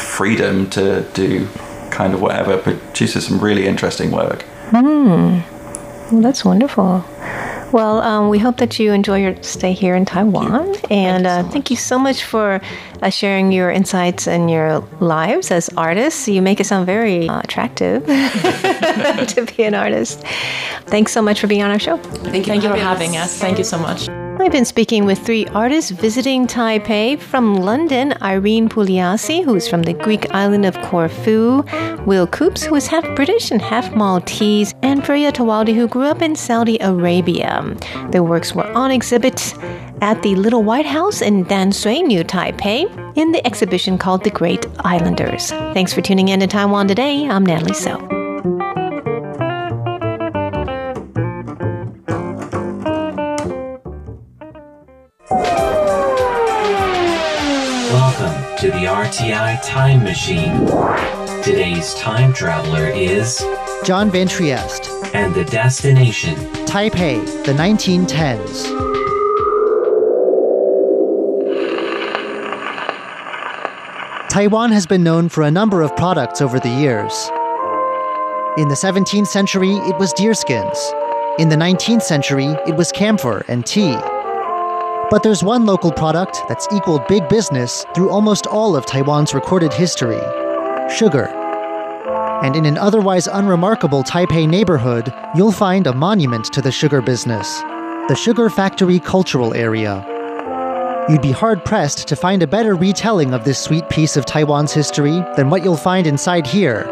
[0.00, 1.48] freedom to do
[1.90, 4.42] kind of whatever produces some really interesting work.
[4.70, 5.40] Hmm.
[6.10, 7.04] Well, that's wonderful.
[7.72, 10.76] Well, um, we hope that you enjoy your stay here in Taiwan.
[10.88, 12.60] And uh, thank you so much for
[13.02, 16.28] uh, sharing your insights and your lives as artists.
[16.28, 20.22] You make it sound very uh, attractive to be an artist.
[20.86, 21.96] Thanks so much for being on our show.
[21.96, 22.44] thank you.
[22.44, 22.82] Thank you for us.
[22.82, 23.38] having us.
[23.38, 24.08] Thank you so much.
[24.46, 27.18] I've been speaking with three artists visiting Taipei.
[27.18, 31.64] From London, Irene Pugliasi, who's from the Greek island of Corfu,
[32.06, 36.22] Will Coops, who is half British and half Maltese, and Priya Tawaldi, who grew up
[36.22, 37.76] in Saudi Arabia.
[38.10, 39.52] Their works were on exhibit
[40.00, 42.86] at the Little White House in Danshui, New Taipei,
[43.16, 45.50] in the exhibition called The Great Islanders.
[45.74, 47.28] Thanks for tuning in to Taiwan Today.
[47.28, 48.15] I'm Natalie Tso.
[58.66, 60.66] To the RTI Time Machine.
[61.44, 63.38] Today's time traveler is
[63.84, 64.90] John Van Trieste.
[65.14, 66.34] And the destination
[66.66, 68.64] Taipei, the 1910s.
[74.28, 77.12] Taiwan has been known for a number of products over the years.
[78.58, 80.76] In the 17th century, it was deerskins.
[81.38, 83.96] In the 19th century, it was camphor and tea.
[85.08, 89.72] But there's one local product that's equaled big business through almost all of Taiwan's recorded
[89.72, 90.20] history
[90.90, 91.26] sugar.
[92.42, 97.60] And in an otherwise unremarkable Taipei neighborhood, you'll find a monument to the sugar business
[98.08, 100.04] the Sugar Factory Cultural Area.
[101.08, 104.72] You'd be hard pressed to find a better retelling of this sweet piece of Taiwan's
[104.72, 106.84] history than what you'll find inside here.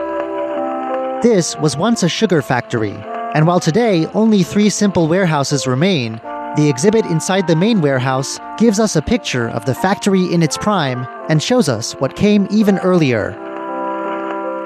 [1.22, 2.94] This was once a sugar factory,
[3.34, 6.20] and while today only three simple warehouses remain,
[6.56, 10.56] the exhibit inside the main warehouse gives us a picture of the factory in its
[10.56, 13.32] prime and shows us what came even earlier.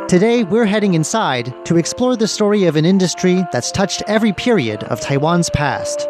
[0.06, 4.84] Today, we're heading inside to explore the story of an industry that's touched every period
[4.84, 6.00] of Taiwan's past.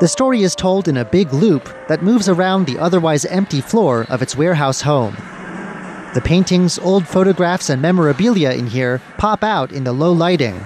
[0.00, 4.06] The story is told in a big loop that moves around the otherwise empty floor
[4.10, 5.14] of its warehouse home.
[6.14, 10.64] The paintings, old photographs, and memorabilia in here pop out in the low lighting.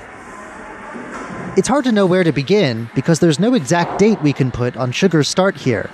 [1.58, 4.76] It's hard to know where to begin because there's no exact date we can put
[4.76, 5.90] on sugar's start here.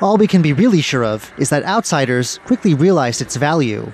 [0.00, 3.92] All we can be really sure of is that outsiders quickly realized its value.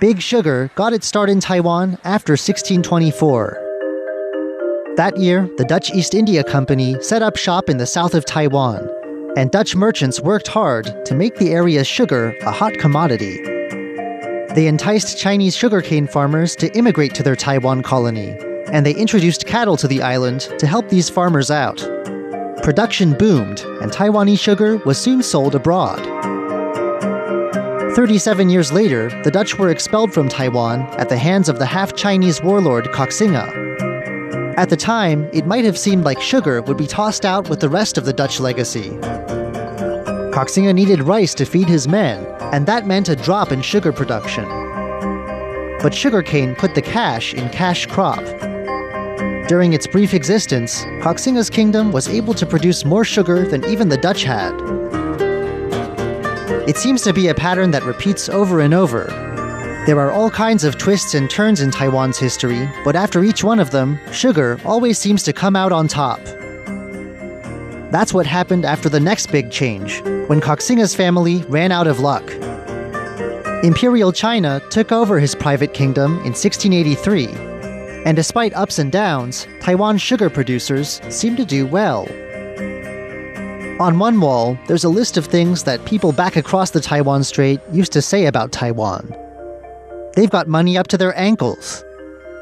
[0.00, 4.94] Big Sugar got its start in Taiwan after 1624.
[4.96, 8.90] That year, the Dutch East India Company set up shop in the south of Taiwan,
[9.36, 13.40] and Dutch merchants worked hard to make the area's sugar a hot commodity.
[14.56, 18.36] They enticed Chinese sugarcane farmers to immigrate to their Taiwan colony,
[18.72, 21.78] and they introduced cattle to the island to help these farmers out.
[22.62, 25.98] Production boomed, and Taiwanese sugar was soon sold abroad.
[27.94, 31.96] 37 years later, the Dutch were expelled from Taiwan at the hands of the half
[31.96, 34.56] Chinese warlord Koxinga.
[34.56, 37.68] At the time, it might have seemed like sugar would be tossed out with the
[37.68, 38.90] rest of the Dutch legacy.
[40.30, 44.44] Koxinga needed rice to feed his men, and that meant a drop in sugar production.
[45.80, 48.22] But sugarcane put the cash in cash crop.
[49.48, 53.96] During its brief existence, Koxinga's kingdom was able to produce more sugar than even the
[53.96, 54.52] Dutch had.
[56.68, 59.04] It seems to be a pattern that repeats over and over.
[59.86, 63.58] There are all kinds of twists and turns in Taiwan's history, but after each one
[63.58, 66.20] of them, sugar always seems to come out on top.
[67.90, 72.30] That's what happened after the next big change, when Koxinga's family ran out of luck.
[73.64, 77.47] Imperial China took over his private kingdom in 1683,
[78.08, 82.08] and despite ups and downs, Taiwan's sugar producers seem to do well.
[83.82, 87.60] On one wall, there's a list of things that people back across the Taiwan Strait
[87.70, 89.14] used to say about Taiwan.
[90.14, 91.84] They've got money up to their ankles.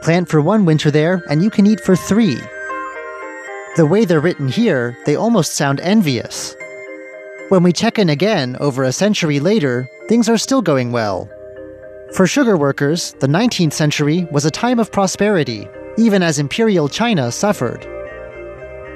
[0.02, 2.38] Plant for one winter there, and you can eat for three.
[3.74, 6.54] The way they're written here, they almost sound envious.
[7.48, 11.28] When we check in again over a century later, things are still going well.
[12.12, 17.32] For sugar workers, the 19th century was a time of prosperity, even as Imperial China
[17.32, 17.86] suffered.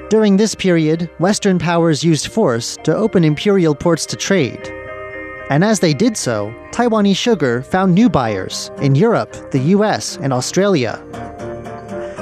[0.09, 4.69] During this period, Western powers used force to open imperial ports to trade.
[5.49, 10.31] And as they did so, Taiwanese sugar found new buyers in Europe, the US, and
[10.31, 11.03] Australia.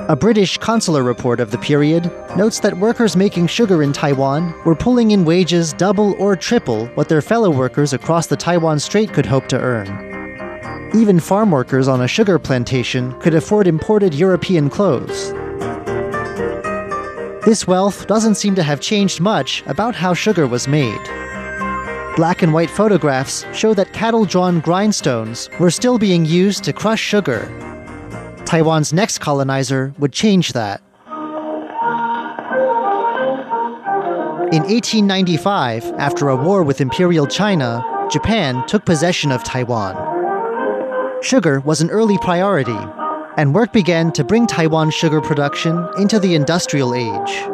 [0.10, 4.76] A British consular report of the period notes that workers making sugar in Taiwan were
[4.76, 9.28] pulling in wages double or triple what their fellow workers across the Taiwan Strait could
[9.28, 10.19] hope to earn.
[10.96, 15.32] Even farm workers on a sugar plantation could afford imported European clothes.
[17.46, 21.00] This wealth doesn't seem to have changed much about how sugar was made.
[22.16, 27.00] Black and white photographs show that cattle drawn grindstones were still being used to crush
[27.00, 27.48] sugar.
[28.46, 30.82] Taiwan's next colonizer would change that.
[34.52, 40.09] In 1895, after a war with Imperial China, Japan took possession of Taiwan.
[41.22, 42.78] Sugar was an early priority,
[43.36, 47.50] and work began to bring Taiwan's sugar production into the industrial age.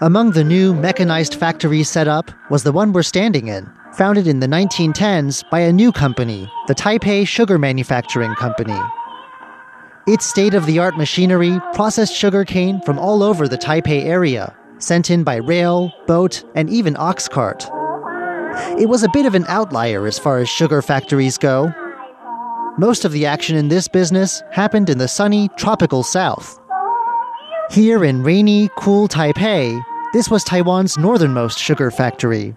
[0.00, 4.38] Among the new mechanized factories set up was the one we're standing in, founded in
[4.38, 8.78] the 1910s by a new company, the Taipei Sugar Manufacturing Company.
[10.06, 15.10] Its state of the art machinery processed sugarcane from all over the Taipei area, sent
[15.10, 17.68] in by rail, boat, and even ox cart.
[18.78, 21.72] It was a bit of an outlier as far as sugar factories go.
[22.78, 26.60] Most of the action in this business happened in the sunny, tropical south.
[27.72, 32.54] Here in rainy, cool Taipei, this was Taiwan's northernmost sugar factory.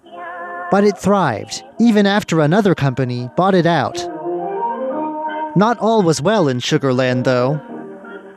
[0.69, 3.97] But it thrived, even after another company bought it out.
[5.55, 7.59] Not all was well in Sugarland, though.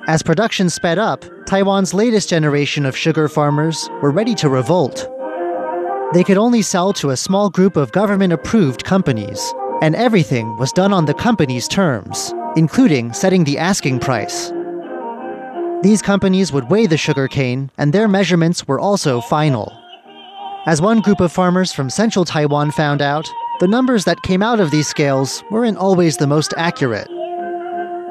[0.09, 5.07] As production sped up, Taiwan's latest generation of sugar farmers were ready to revolt.
[6.15, 9.53] They could only sell to a small group of government approved companies,
[9.83, 14.53] and everything was done on the company's terms, including setting the asking price.
[15.83, 19.73] These companies would weigh the sugarcane, and their measurements were also final.
[20.67, 23.29] As one group of farmers from central Taiwan found out,
[23.61, 27.09] the numbers that came out of these scales weren't always the most accurate.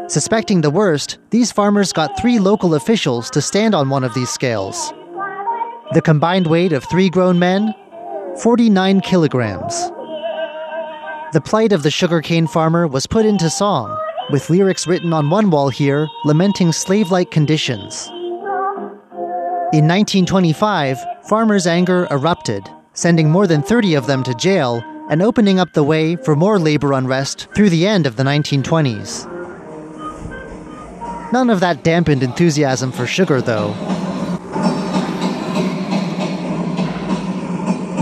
[0.08, 4.30] Suspecting the worst, these farmers got three local officials to stand on one of these
[4.30, 4.94] scales.
[5.94, 7.74] The combined weight of three grown men
[8.42, 9.92] 49 kilograms.
[11.34, 15.50] The plight of the sugarcane farmer was put into song, with lyrics written on one
[15.50, 18.08] wall here lamenting slave like conditions.
[19.74, 25.60] In 1925, farmers' anger erupted, sending more than 30 of them to jail and opening
[25.60, 29.26] up the way for more labor unrest through the end of the 1920s.
[31.34, 33.70] None of that dampened enthusiasm for sugar, though.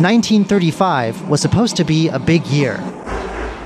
[0.02, 2.84] 1935 was supposed to be a big year.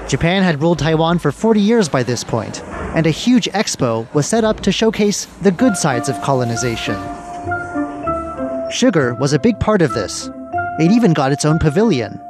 [0.08, 2.64] Japan had ruled Taiwan for 40 years by this point,
[2.96, 6.96] and a huge expo was set up to showcase the good sides of colonization.
[8.70, 10.30] Sugar was a big part of this.
[10.80, 12.22] It even got its own pavilion.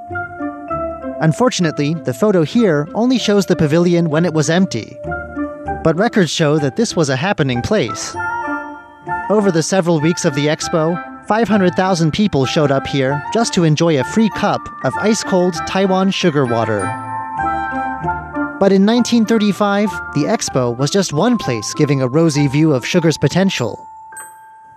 [1.19, 4.97] Unfortunately, the photo here only shows the pavilion when it was empty.
[5.83, 8.15] But records show that this was a happening place.
[9.29, 10.95] Over the several weeks of the expo,
[11.27, 16.11] 500,000 people showed up here just to enjoy a free cup of ice cold Taiwan
[16.11, 16.85] sugar water.
[18.59, 23.17] But in 1935, the expo was just one place giving a rosy view of sugar's
[23.17, 23.77] potential.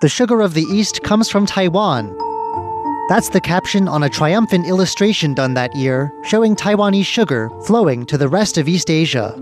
[0.00, 2.16] The sugar of the East comes from Taiwan,
[3.08, 8.18] that's the caption on a triumphant illustration done that year, showing Taiwanese sugar flowing to
[8.18, 9.32] the rest of East Asia.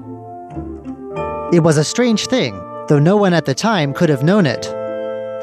[1.52, 2.54] It was a strange thing,
[2.86, 4.62] though no one at the time could have known it.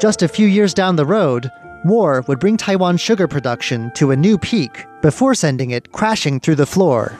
[0.00, 1.50] Just a few years down the road,
[1.84, 6.56] war would bring Taiwan's sugar production to a new peak before sending it crashing through
[6.56, 7.12] the floor.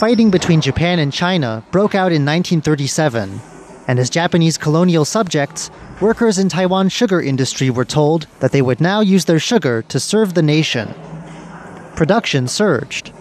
[0.00, 3.38] Fighting between Japan and China broke out in 1937,
[3.86, 5.70] and as Japanese colonial subjects,
[6.00, 10.00] workers in Taiwan's sugar industry were told that they would now use their sugar to
[10.00, 10.94] serve the nation.
[11.96, 13.12] Production surged.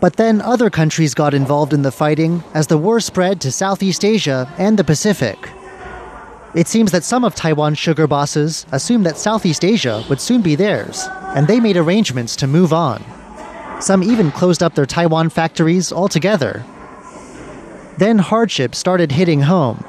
[0.00, 4.04] But then other countries got involved in the fighting as the war spread to Southeast
[4.04, 5.38] Asia and the Pacific.
[6.56, 10.56] It seems that some of Taiwan's sugar bosses assumed that Southeast Asia would soon be
[10.56, 13.04] theirs, and they made arrangements to move on.
[13.80, 16.64] Some even closed up their Taiwan factories altogether.
[17.98, 19.84] Then hardship started hitting home.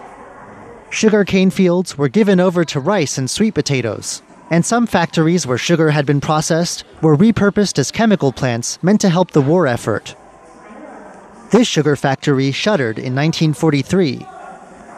[0.90, 4.22] Sugar cane fields were given over to rice and sweet potatoes,
[4.52, 9.10] and some factories where sugar had been processed were repurposed as chemical plants meant to
[9.10, 10.16] help the war effort.
[11.52, 14.26] This sugar factory shuttered in 1943.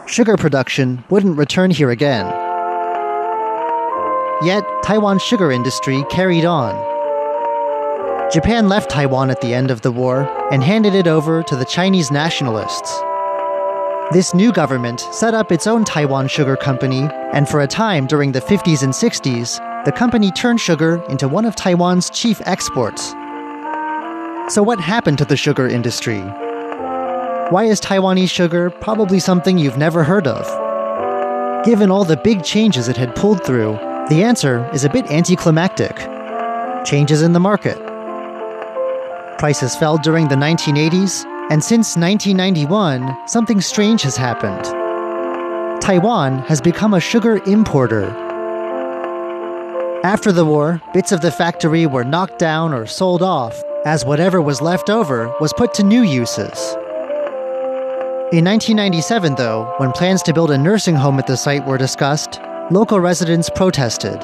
[0.06, 2.26] Sugar production wouldn't return here again.
[4.44, 6.85] Yet, Taiwan's sugar industry carried on.
[8.32, 10.22] Japan left Taiwan at the end of the war
[10.52, 13.00] and handed it over to the Chinese nationalists.
[14.12, 18.32] This new government set up its own Taiwan Sugar Company, and for a time during
[18.32, 23.10] the 50s and 60s, the company turned sugar into one of Taiwan's chief exports.
[24.52, 26.20] So, what happened to the sugar industry?
[27.50, 30.44] Why is Taiwanese sugar probably something you've never heard of?
[31.64, 33.74] Given all the big changes it had pulled through,
[34.08, 35.96] the answer is a bit anticlimactic
[36.84, 37.85] changes in the market.
[39.38, 44.64] Prices fell during the 1980s, and since 1991, something strange has happened.
[45.82, 48.06] Taiwan has become a sugar importer.
[50.02, 54.40] After the war, bits of the factory were knocked down or sold off, as whatever
[54.40, 56.74] was left over was put to new uses.
[58.32, 62.40] In 1997, though, when plans to build a nursing home at the site were discussed,
[62.70, 64.18] local residents protested.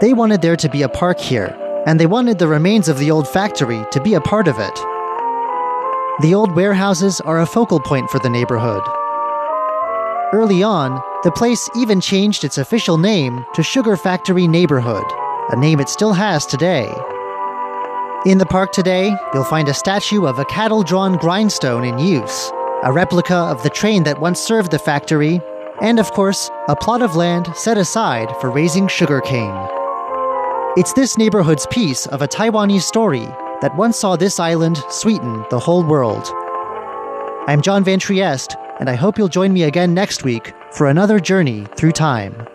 [0.00, 1.56] They wanted there to be a park here,
[1.86, 4.74] and they wanted the remains of the old factory to be a part of it.
[6.20, 8.82] The old warehouses are a focal point for the neighborhood.
[10.32, 15.04] Early on, the place even changed its official name to Sugar Factory Neighborhood,
[15.50, 16.92] a name it still has today.
[18.26, 22.52] In the park today, you'll find a statue of a cattle drawn grindstone in use,
[22.84, 25.40] a replica of the train that once served the factory,
[25.80, 29.79] and of course, a plot of land set aside for raising sugarcane.
[30.76, 33.26] It's this neighborhood's piece of a Taiwanese story
[33.60, 36.30] that once saw this island sweeten the whole world.
[37.48, 41.18] I'm John Van Trieste, and I hope you'll join me again next week for another
[41.18, 42.46] journey through time.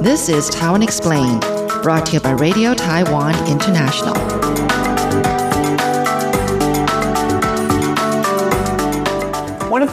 [0.00, 1.40] This is Taiwan Explained,
[1.82, 4.43] brought to you by Radio Taiwan International.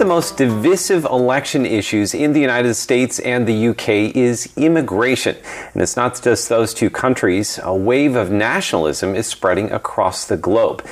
[0.02, 5.38] The most divisive election issues in the United States and the UK is immigration.
[5.74, 10.38] And it's not just those two countries, a wave of nationalism is spreading across the
[10.38, 10.84] globe.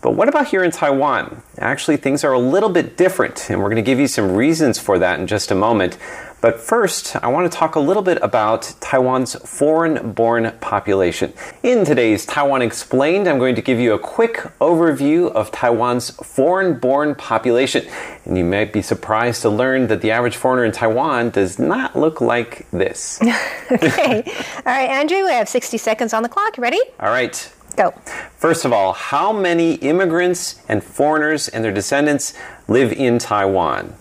[0.00, 1.42] But what about here in Taiwan?
[1.58, 4.78] Actually, things are a little bit different, and we're going to give you some reasons
[4.78, 5.98] for that in just a moment.
[6.44, 11.32] But first, I want to talk a little bit about Taiwan's foreign born population.
[11.62, 16.78] In today's Taiwan Explained, I'm going to give you a quick overview of Taiwan's foreign
[16.78, 17.86] born population.
[18.26, 21.96] And you might be surprised to learn that the average foreigner in Taiwan does not
[21.96, 23.22] look like this.
[23.72, 24.22] okay.
[24.26, 26.58] All right, Andrew, we have 60 seconds on the clock.
[26.58, 26.80] You ready?
[27.00, 27.50] All right.
[27.74, 27.92] Go.
[28.36, 32.34] First of all, how many immigrants and foreigners and their descendants
[32.68, 33.94] live in Taiwan?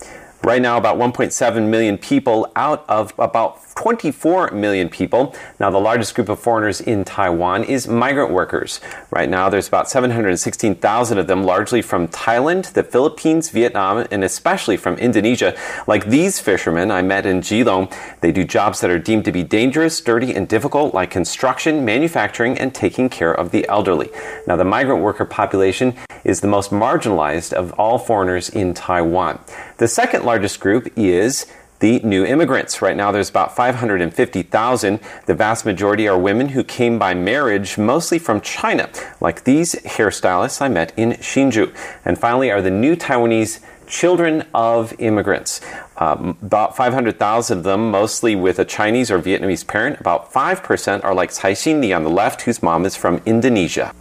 [0.46, 5.36] Right now, about 1.7 million people out of about 24 million people.
[5.60, 8.80] Now, the largest group of foreigners in Taiwan is migrant workers.
[9.12, 14.78] Right now, there's about 716,000 of them, largely from Thailand, the Philippines, Vietnam, and especially
[14.78, 15.56] from Indonesia.
[15.88, 19.44] Like these fishermen I met in Keelung, they do jobs that are deemed to be
[19.44, 24.10] dangerous, dirty, and difficult, like construction, manufacturing, and taking care of the elderly.
[24.48, 29.40] Now, the migrant worker population is the most marginalized of all foreigners in Taiwan.
[29.78, 31.46] The second largest group is
[31.84, 32.82] the new immigrants.
[32.82, 35.00] Right now, there's about 550,000.
[35.26, 40.62] The vast majority are women who came by marriage, mostly from China, like these hairstylists
[40.62, 41.76] I met in Hsinchu.
[42.06, 45.60] And finally, are the new Taiwanese children of immigrants.
[45.98, 50.00] Um, about 500,000 of them, mostly with a Chinese or Vietnamese parent.
[50.00, 53.94] About 5% are like Tsai Xin on the left, whose mom is from Indonesia.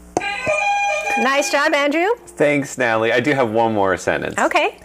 [1.19, 2.07] Nice job, Andrew.
[2.27, 3.11] Thanks, Natalie.
[3.13, 4.39] I do have one more sentence.
[4.39, 4.79] Okay.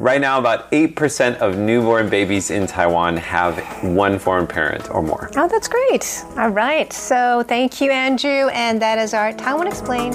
[0.00, 5.30] Right now, about 8% of newborn babies in Taiwan have one foreign parent or more.
[5.36, 6.24] Oh, that's great.
[6.36, 6.92] All right.
[6.92, 8.48] So thank you, Andrew.
[8.48, 10.14] And that is our Taiwan Explained.